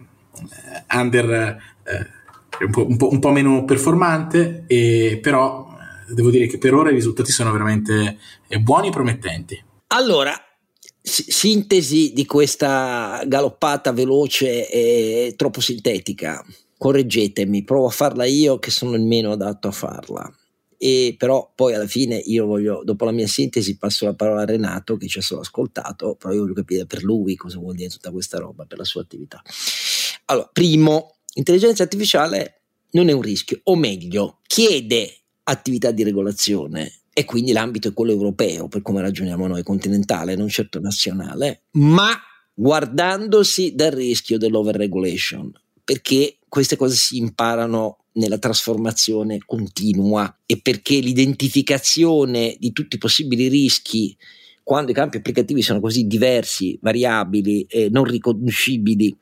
[0.93, 5.67] under, eh, un po', un, po', un, po', meno performante, e, però
[6.09, 8.17] devo dire che per ora i risultati sono veramente
[8.59, 9.63] buoni e promettenti.
[9.87, 10.33] Allora,
[11.01, 16.43] sintesi di questa galoppata veloce e troppo sintetica.
[16.77, 20.29] Correggetemi, provo a farla io che sono il meno adatto a farla
[20.83, 24.45] e però poi alla fine io voglio, dopo la mia sintesi passo la parola a
[24.45, 27.87] Renato che ci ha solo ascoltato, però io voglio capire per lui cosa vuol dire
[27.87, 29.41] tutta questa roba, per la sua attività.
[30.25, 37.23] Allora, primo, intelligenza artificiale non è un rischio, o meglio, chiede attività di regolazione e
[37.23, 42.11] quindi l'ambito è quello europeo, per come ragioniamo noi, continentale, non certo nazionale, ma
[42.53, 45.49] guardandosi dal rischio dell'overregulation,
[45.81, 53.47] perché queste cose si imparano nella trasformazione continua e perché l'identificazione di tutti i possibili
[53.47, 54.15] rischi
[54.63, 59.15] quando i campi applicativi sono così diversi, variabili e non riconoscibili uh,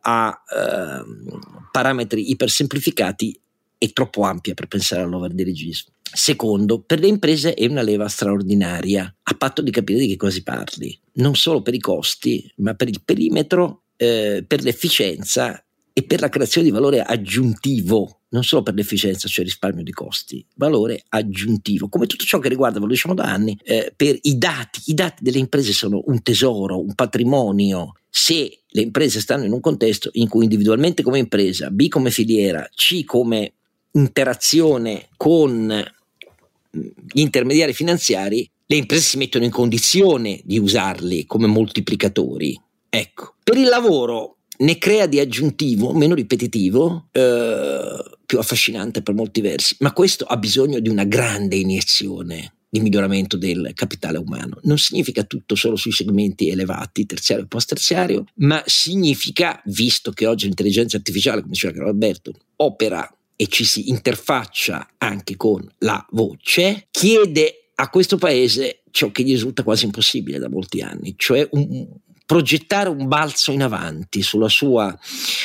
[0.00, 1.40] a uh,
[1.72, 3.38] parametri ipersemplificati
[3.78, 5.92] è troppo ampia per pensare all'overdirigismo.
[6.12, 10.40] Secondo, per le imprese è una leva straordinaria, a patto di capire di che cosa
[10.42, 15.65] parli, non solo per i costi, ma per il perimetro, eh, per l'efficienza
[15.98, 20.44] e per la creazione di valore aggiuntivo, non solo per l'efficienza, cioè risparmio di costi,
[20.56, 24.82] valore aggiuntivo, come tutto ciò che riguarda, lo diciamo da anni, eh, per i dati.
[24.88, 27.94] I dati delle imprese sono un tesoro, un patrimonio.
[28.10, 32.68] Se le imprese stanno in un contesto in cui individualmente come impresa, B come filiera,
[32.74, 33.54] C come
[33.92, 35.82] interazione con
[36.70, 42.60] gli intermediari finanziari, le imprese si mettono in condizione di usarli come moltiplicatori.
[42.90, 49.40] Ecco, per il lavoro ne crea di aggiuntivo, meno ripetitivo, eh, più affascinante per molti
[49.40, 54.58] versi, ma questo ha bisogno di una grande iniezione di miglioramento del capitale umano.
[54.62, 60.26] Non significa tutto solo sui segmenti elevati, terziario e post terziario, ma significa, visto che
[60.26, 66.04] oggi l'intelligenza artificiale, come diceva Carlo Alberto, opera e ci si interfaccia anche con la
[66.10, 71.46] voce, chiede a questo paese ciò che gli risulta quasi impossibile da molti anni, cioè
[71.52, 71.86] un,
[72.26, 74.96] progettare un balzo in avanti sulla sua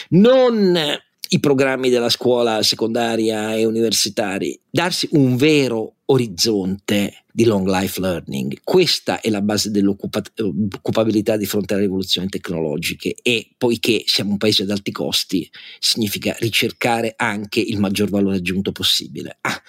[0.10, 1.00] non
[1.34, 8.58] i programmi della scuola secondaria e universitari, darsi un vero orizzonte di long life learning.
[8.66, 14.64] Questa è la base dell'occupabilità di fronte alle rivoluzioni tecnologiche e poiché siamo un paese
[14.64, 19.38] ad alti costi, significa ricercare anche il maggior valore aggiunto possibile.
[19.40, 19.62] Ah.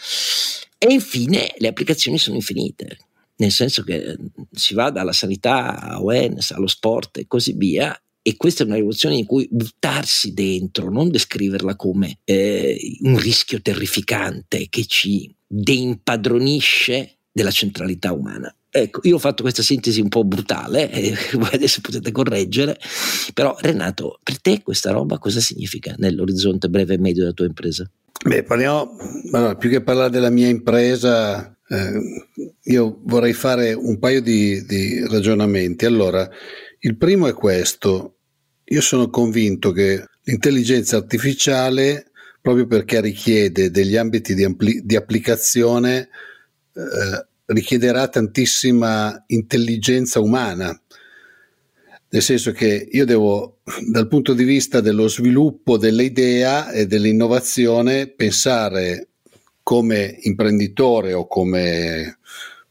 [0.78, 2.98] E infine le applicazioni sono infinite,
[3.42, 4.16] nel senso che
[4.52, 8.76] si va dalla sanità a wellness, allo sport e così via, e questa è una
[8.76, 17.18] rivoluzione in cui buttarsi dentro, non descriverla come eh, un rischio terrificante che ci deimpadronisce
[17.32, 18.54] della centralità umana.
[18.70, 21.16] Ecco, io ho fatto questa sintesi un po' brutale, eh,
[21.50, 22.78] adesso potete correggere,
[23.34, 27.90] però Renato, per te questa roba cosa significa nell'orizzonte breve e medio della tua impresa?
[28.24, 28.96] Beh, parliamo,
[29.32, 32.26] allora, più che parlare della mia impresa, eh,
[32.64, 35.86] io vorrei fare un paio di, di ragionamenti.
[35.86, 36.28] Allora,
[36.80, 38.16] il primo è questo.
[38.64, 42.10] Io sono convinto che l'intelligenza artificiale,
[42.42, 46.08] proprio perché richiede degli ambiti di, ampli- di applicazione,
[46.74, 50.78] eh, richiederà tantissima intelligenza umana.
[52.10, 53.60] Nel senso che io devo,
[53.90, 59.11] dal punto di vista dello sviluppo dell'idea e dell'innovazione, pensare
[59.72, 62.18] come imprenditore o come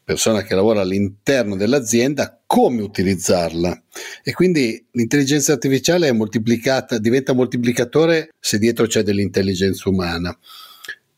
[0.04, 3.82] persona che lavora all'interno dell'azienda come utilizzarla.
[4.24, 10.38] E quindi l'intelligenza artificiale è moltiplicata, diventa moltiplicatore se dietro c'è dell'intelligenza umana.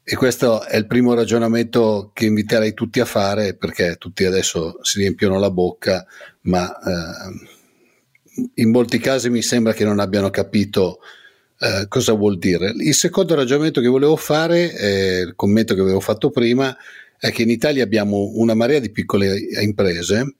[0.06, 5.00] E questo è il primo ragionamento che inviterei tutti a fare perché tutti adesso si
[5.00, 6.06] riempiono la bocca
[6.44, 11.00] ma eh, in molti casi mi sembra che non abbiano capito
[11.64, 12.74] eh, cosa vuol dire.
[12.78, 16.76] Il secondo ragionamento che volevo fare, eh, il commento che avevo fatto prima,
[17.18, 20.36] è che in Italia abbiamo una marea di piccole imprese.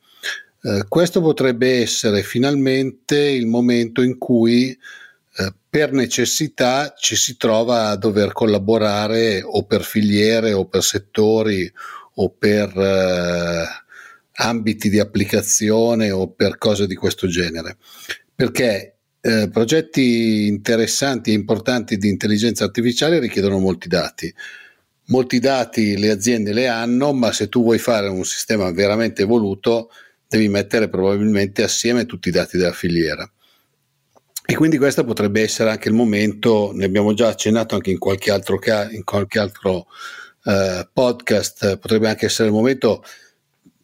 [0.62, 7.88] Eh, questo potrebbe essere finalmente il momento in cui eh, per necessità ci si trova
[7.88, 11.72] a dover collaborare o per filiere o per settori
[12.16, 13.66] o per eh,
[14.44, 17.78] ambiti di applicazione o per cose di questo genere.
[18.36, 18.93] Perché
[19.26, 24.34] eh, progetti interessanti e importanti di intelligenza artificiale richiedono molti dati
[25.08, 29.90] molti dati le aziende le hanno, ma se tu vuoi fare un sistema veramente evoluto,
[30.28, 33.30] devi mettere probabilmente assieme tutti i dati della filiera.
[34.46, 38.32] E quindi questo potrebbe essere anche il momento, ne abbiamo già accennato anche in qualche
[38.32, 38.60] altro,
[38.92, 39.88] in qualche altro
[40.44, 43.04] eh, podcast, potrebbe anche essere il momento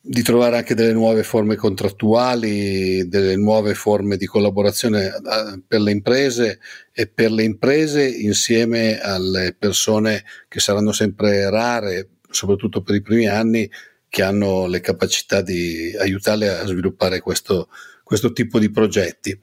[0.01, 5.91] di trovare anche delle nuove forme contrattuali, delle nuove forme di collaborazione eh, per le
[5.91, 6.59] imprese
[6.93, 13.27] e per le imprese insieme alle persone che saranno sempre rare, soprattutto per i primi
[13.27, 13.69] anni,
[14.07, 17.67] che hanno le capacità di aiutarle a sviluppare questo,
[18.03, 19.37] questo tipo di progetti.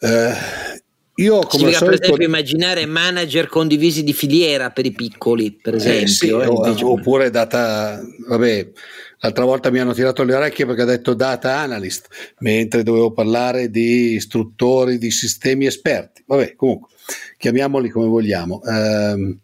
[0.00, 0.32] Eh,
[1.18, 1.96] io come Significa, solito...
[1.96, 6.04] per esempio immaginare manager condivisi di filiera per i piccoli, per esempio.
[6.04, 8.70] Eh sì, eh, oppure data, vabbè,
[9.20, 12.08] L'altra volta mi hanno tirato le orecchie perché ho detto data analyst,
[12.38, 16.22] mentre dovevo parlare di istruttori di sistemi esperti.
[16.26, 16.90] Vabbè, comunque,
[17.36, 18.62] chiamiamoli come vogliamo.
[18.62, 19.36] Eh,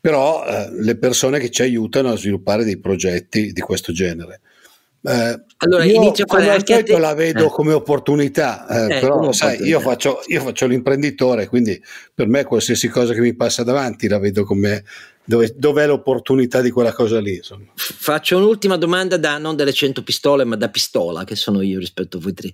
[0.00, 4.40] però eh, le persone che ci aiutano a sviluppare dei progetti di questo genere.
[5.02, 6.98] Eh, allora, io inizio a fare anche te...
[6.98, 7.50] la vedo eh.
[7.50, 11.80] come opportunità, eh, eh però sai, io faccio, io faccio, l'imprenditore, quindi
[12.12, 14.82] per me qualsiasi cosa che mi passa davanti la vedo come
[15.26, 17.36] dove, dov'è l'opportunità di quella cosa lì.
[17.36, 17.66] Insomma.
[17.74, 22.16] Faccio un'ultima domanda da non delle 100 pistole, ma da pistola, che sono io rispetto
[22.16, 22.50] a voi tre.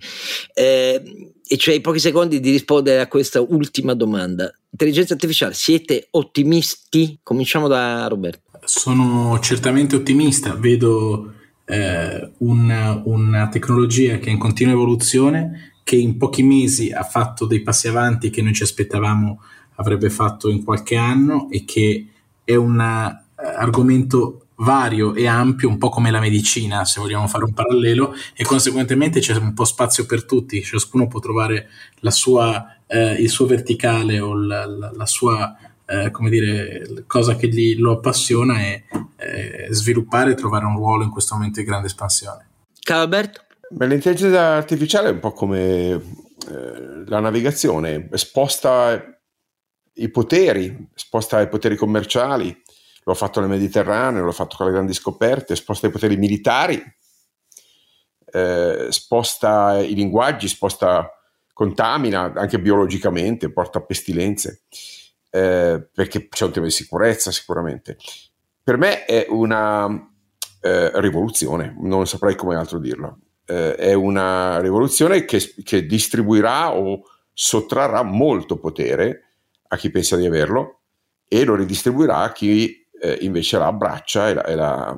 [0.53, 4.51] Eh, e cioè i pochi secondi di rispondere a questa ultima domanda.
[4.71, 7.19] Intelligenza artificiale, siete ottimisti?
[7.21, 8.41] Cominciamo da Roberto.
[8.65, 11.33] Sono certamente ottimista, vedo
[11.65, 17.45] eh, una, una tecnologia che è in continua evoluzione, che in pochi mesi ha fatto
[17.45, 19.41] dei passi avanti che noi ci aspettavamo
[19.75, 22.07] avrebbe fatto in qualche anno e che
[22.43, 27.43] è un uh, argomento vario e ampio, un po' come la medicina, se vogliamo fare
[27.43, 31.69] un parallelo, e conseguentemente c'è un po' spazio per tutti, ciascuno può trovare
[32.09, 37.47] sua, eh, il suo verticale o la, la, la sua eh, come dire, cosa che
[37.47, 38.83] gli, lo appassiona e
[39.17, 42.47] eh, sviluppare e trovare un ruolo in questo momento di grande espansione.
[42.79, 43.41] Ciao Alberto.
[43.69, 49.12] Beh, l'intelligenza artificiale è un po' come eh, la navigazione, sposta
[49.95, 52.61] i poteri, sposta i poteri commerciali,
[53.03, 56.17] lo ha fatto nel Mediterraneo, lo ha fatto con le grandi scoperte, sposta i poteri
[56.17, 56.81] militari,
[58.31, 61.09] eh, sposta i linguaggi, sposta,
[61.53, 64.63] contamina anche biologicamente, porta pestilenze,
[65.29, 67.97] eh, perché c'è un tema di sicurezza sicuramente.
[68.63, 69.87] Per me è una
[70.61, 73.19] eh, rivoluzione, non saprei come altro dirlo.
[73.45, 79.32] Eh, è una rivoluzione che, che distribuirà o sottrarrà molto potere
[79.73, 80.81] a chi pensa di averlo
[81.27, 84.97] e lo ridistribuirà a chi eh, invece la abbraccia e la, e, la,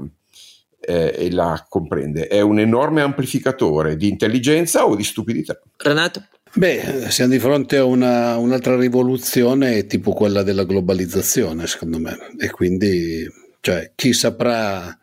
[0.80, 2.28] eh, e la comprende.
[2.28, 5.60] È un enorme amplificatore di intelligenza o di stupidità.
[5.78, 6.28] Renato?
[6.54, 12.50] Beh, siamo di fronte a una, un'altra rivoluzione tipo quella della globalizzazione, secondo me, e
[12.50, 13.28] quindi
[13.60, 14.98] cioè, chi saprà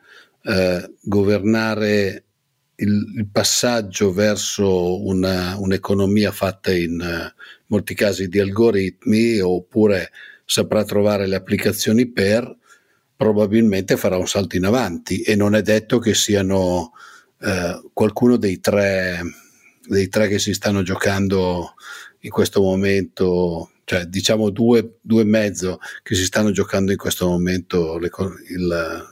[0.44, 2.24] eh, governare
[2.82, 10.10] il, il, passaggio verso una, un'economia fatta in uh, molti casi di algoritmi oppure
[10.44, 12.56] saprà trovare le applicazioni per,
[13.16, 15.22] probabilmente farà un salto in avanti.
[15.22, 16.92] E non è detto che siano
[17.38, 19.20] uh, qualcuno dei tre
[19.86, 21.74] dei tre che si stanno giocando
[22.20, 27.26] in questo momento, cioè diciamo due, due e mezzo che si stanno giocando in questo
[27.26, 29.06] momento il,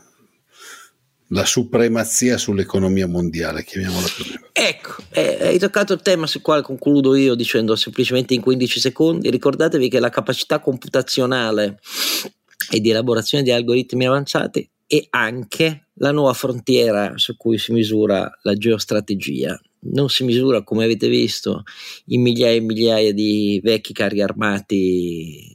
[1.32, 4.38] la supremazia sull'economia mondiale, chiamiamola così.
[4.52, 9.30] Ecco, eh, hai toccato il tema sul quale concludo io dicendo semplicemente in 15 secondi,
[9.30, 11.78] ricordatevi che la capacità computazionale
[12.70, 18.28] e di elaborazione di algoritmi avanzati è anche la nuova frontiera su cui si misura
[18.42, 21.62] la geostrategia non si misura, come avete visto,
[22.06, 25.49] in migliaia e migliaia di vecchi carri armati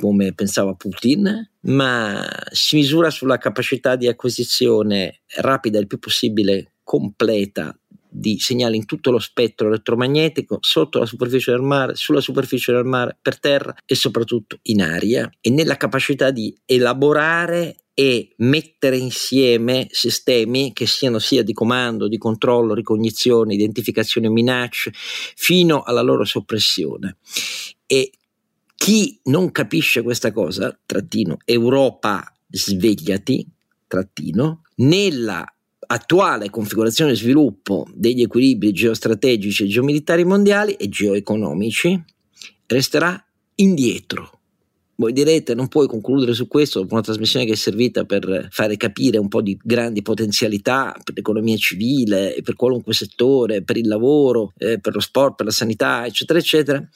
[0.00, 7.76] come pensava Putin, ma si misura sulla capacità di acquisizione rapida il più possibile, completa
[8.16, 12.84] di segnali in tutto lo spettro elettromagnetico, sotto la superficie del mare, sulla superficie del
[12.84, 19.86] mare, per terra e soprattutto in aria, e nella capacità di elaborare e mettere insieme
[19.90, 27.16] sistemi che siano sia di comando, di controllo, ricognizione, identificazione minacce, fino alla loro soppressione.
[27.86, 28.10] E
[28.84, 33.48] chi non capisce questa cosa, trattino, Europa svegliati,
[33.86, 35.42] trattino, nella
[35.86, 41.98] attuale configurazione e sviluppo degli equilibri geostrategici e geomilitari mondiali e geoeconomici
[42.66, 43.18] resterà
[43.54, 44.40] indietro.
[44.96, 48.76] Voi direte, non puoi concludere su questo dopo una trasmissione che è servita per fare
[48.76, 54.52] capire un po' di grandi potenzialità per l'economia civile, per qualunque settore, per il lavoro,
[54.58, 56.88] eh, per lo sport, per la sanità, eccetera, eccetera.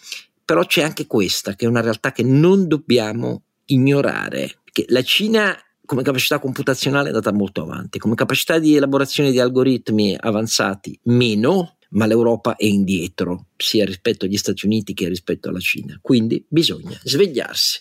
[0.48, 4.60] Però c'è anche questa, che è una realtà che non dobbiamo ignorare.
[4.64, 9.40] Che la Cina come capacità computazionale è andata molto avanti, come capacità di elaborazione di
[9.40, 15.58] algoritmi avanzati meno, ma l'Europa è indietro sia rispetto agli Stati Uniti che rispetto alla
[15.58, 15.98] Cina.
[16.00, 17.78] Quindi bisogna svegliarsi.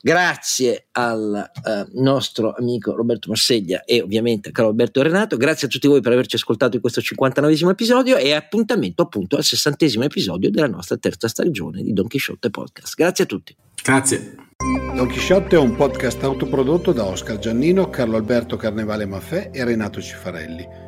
[0.00, 5.36] Grazie al eh, nostro amico Roberto Marseglia e ovviamente a caro Alberto Renato.
[5.36, 9.44] Grazie a tutti voi per averci ascoltato in questo 59 episodio e appuntamento appunto al
[9.44, 12.94] 60 episodio della nostra terza stagione di Don Quixote Podcast.
[12.94, 13.56] Grazie a tutti.
[13.82, 14.36] Grazie.
[14.94, 20.00] Don Chisciotte è un podcast autoprodotto da Oscar Giannino, Carlo Alberto Carnevale Maffè e Renato
[20.00, 20.66] Cifarelli,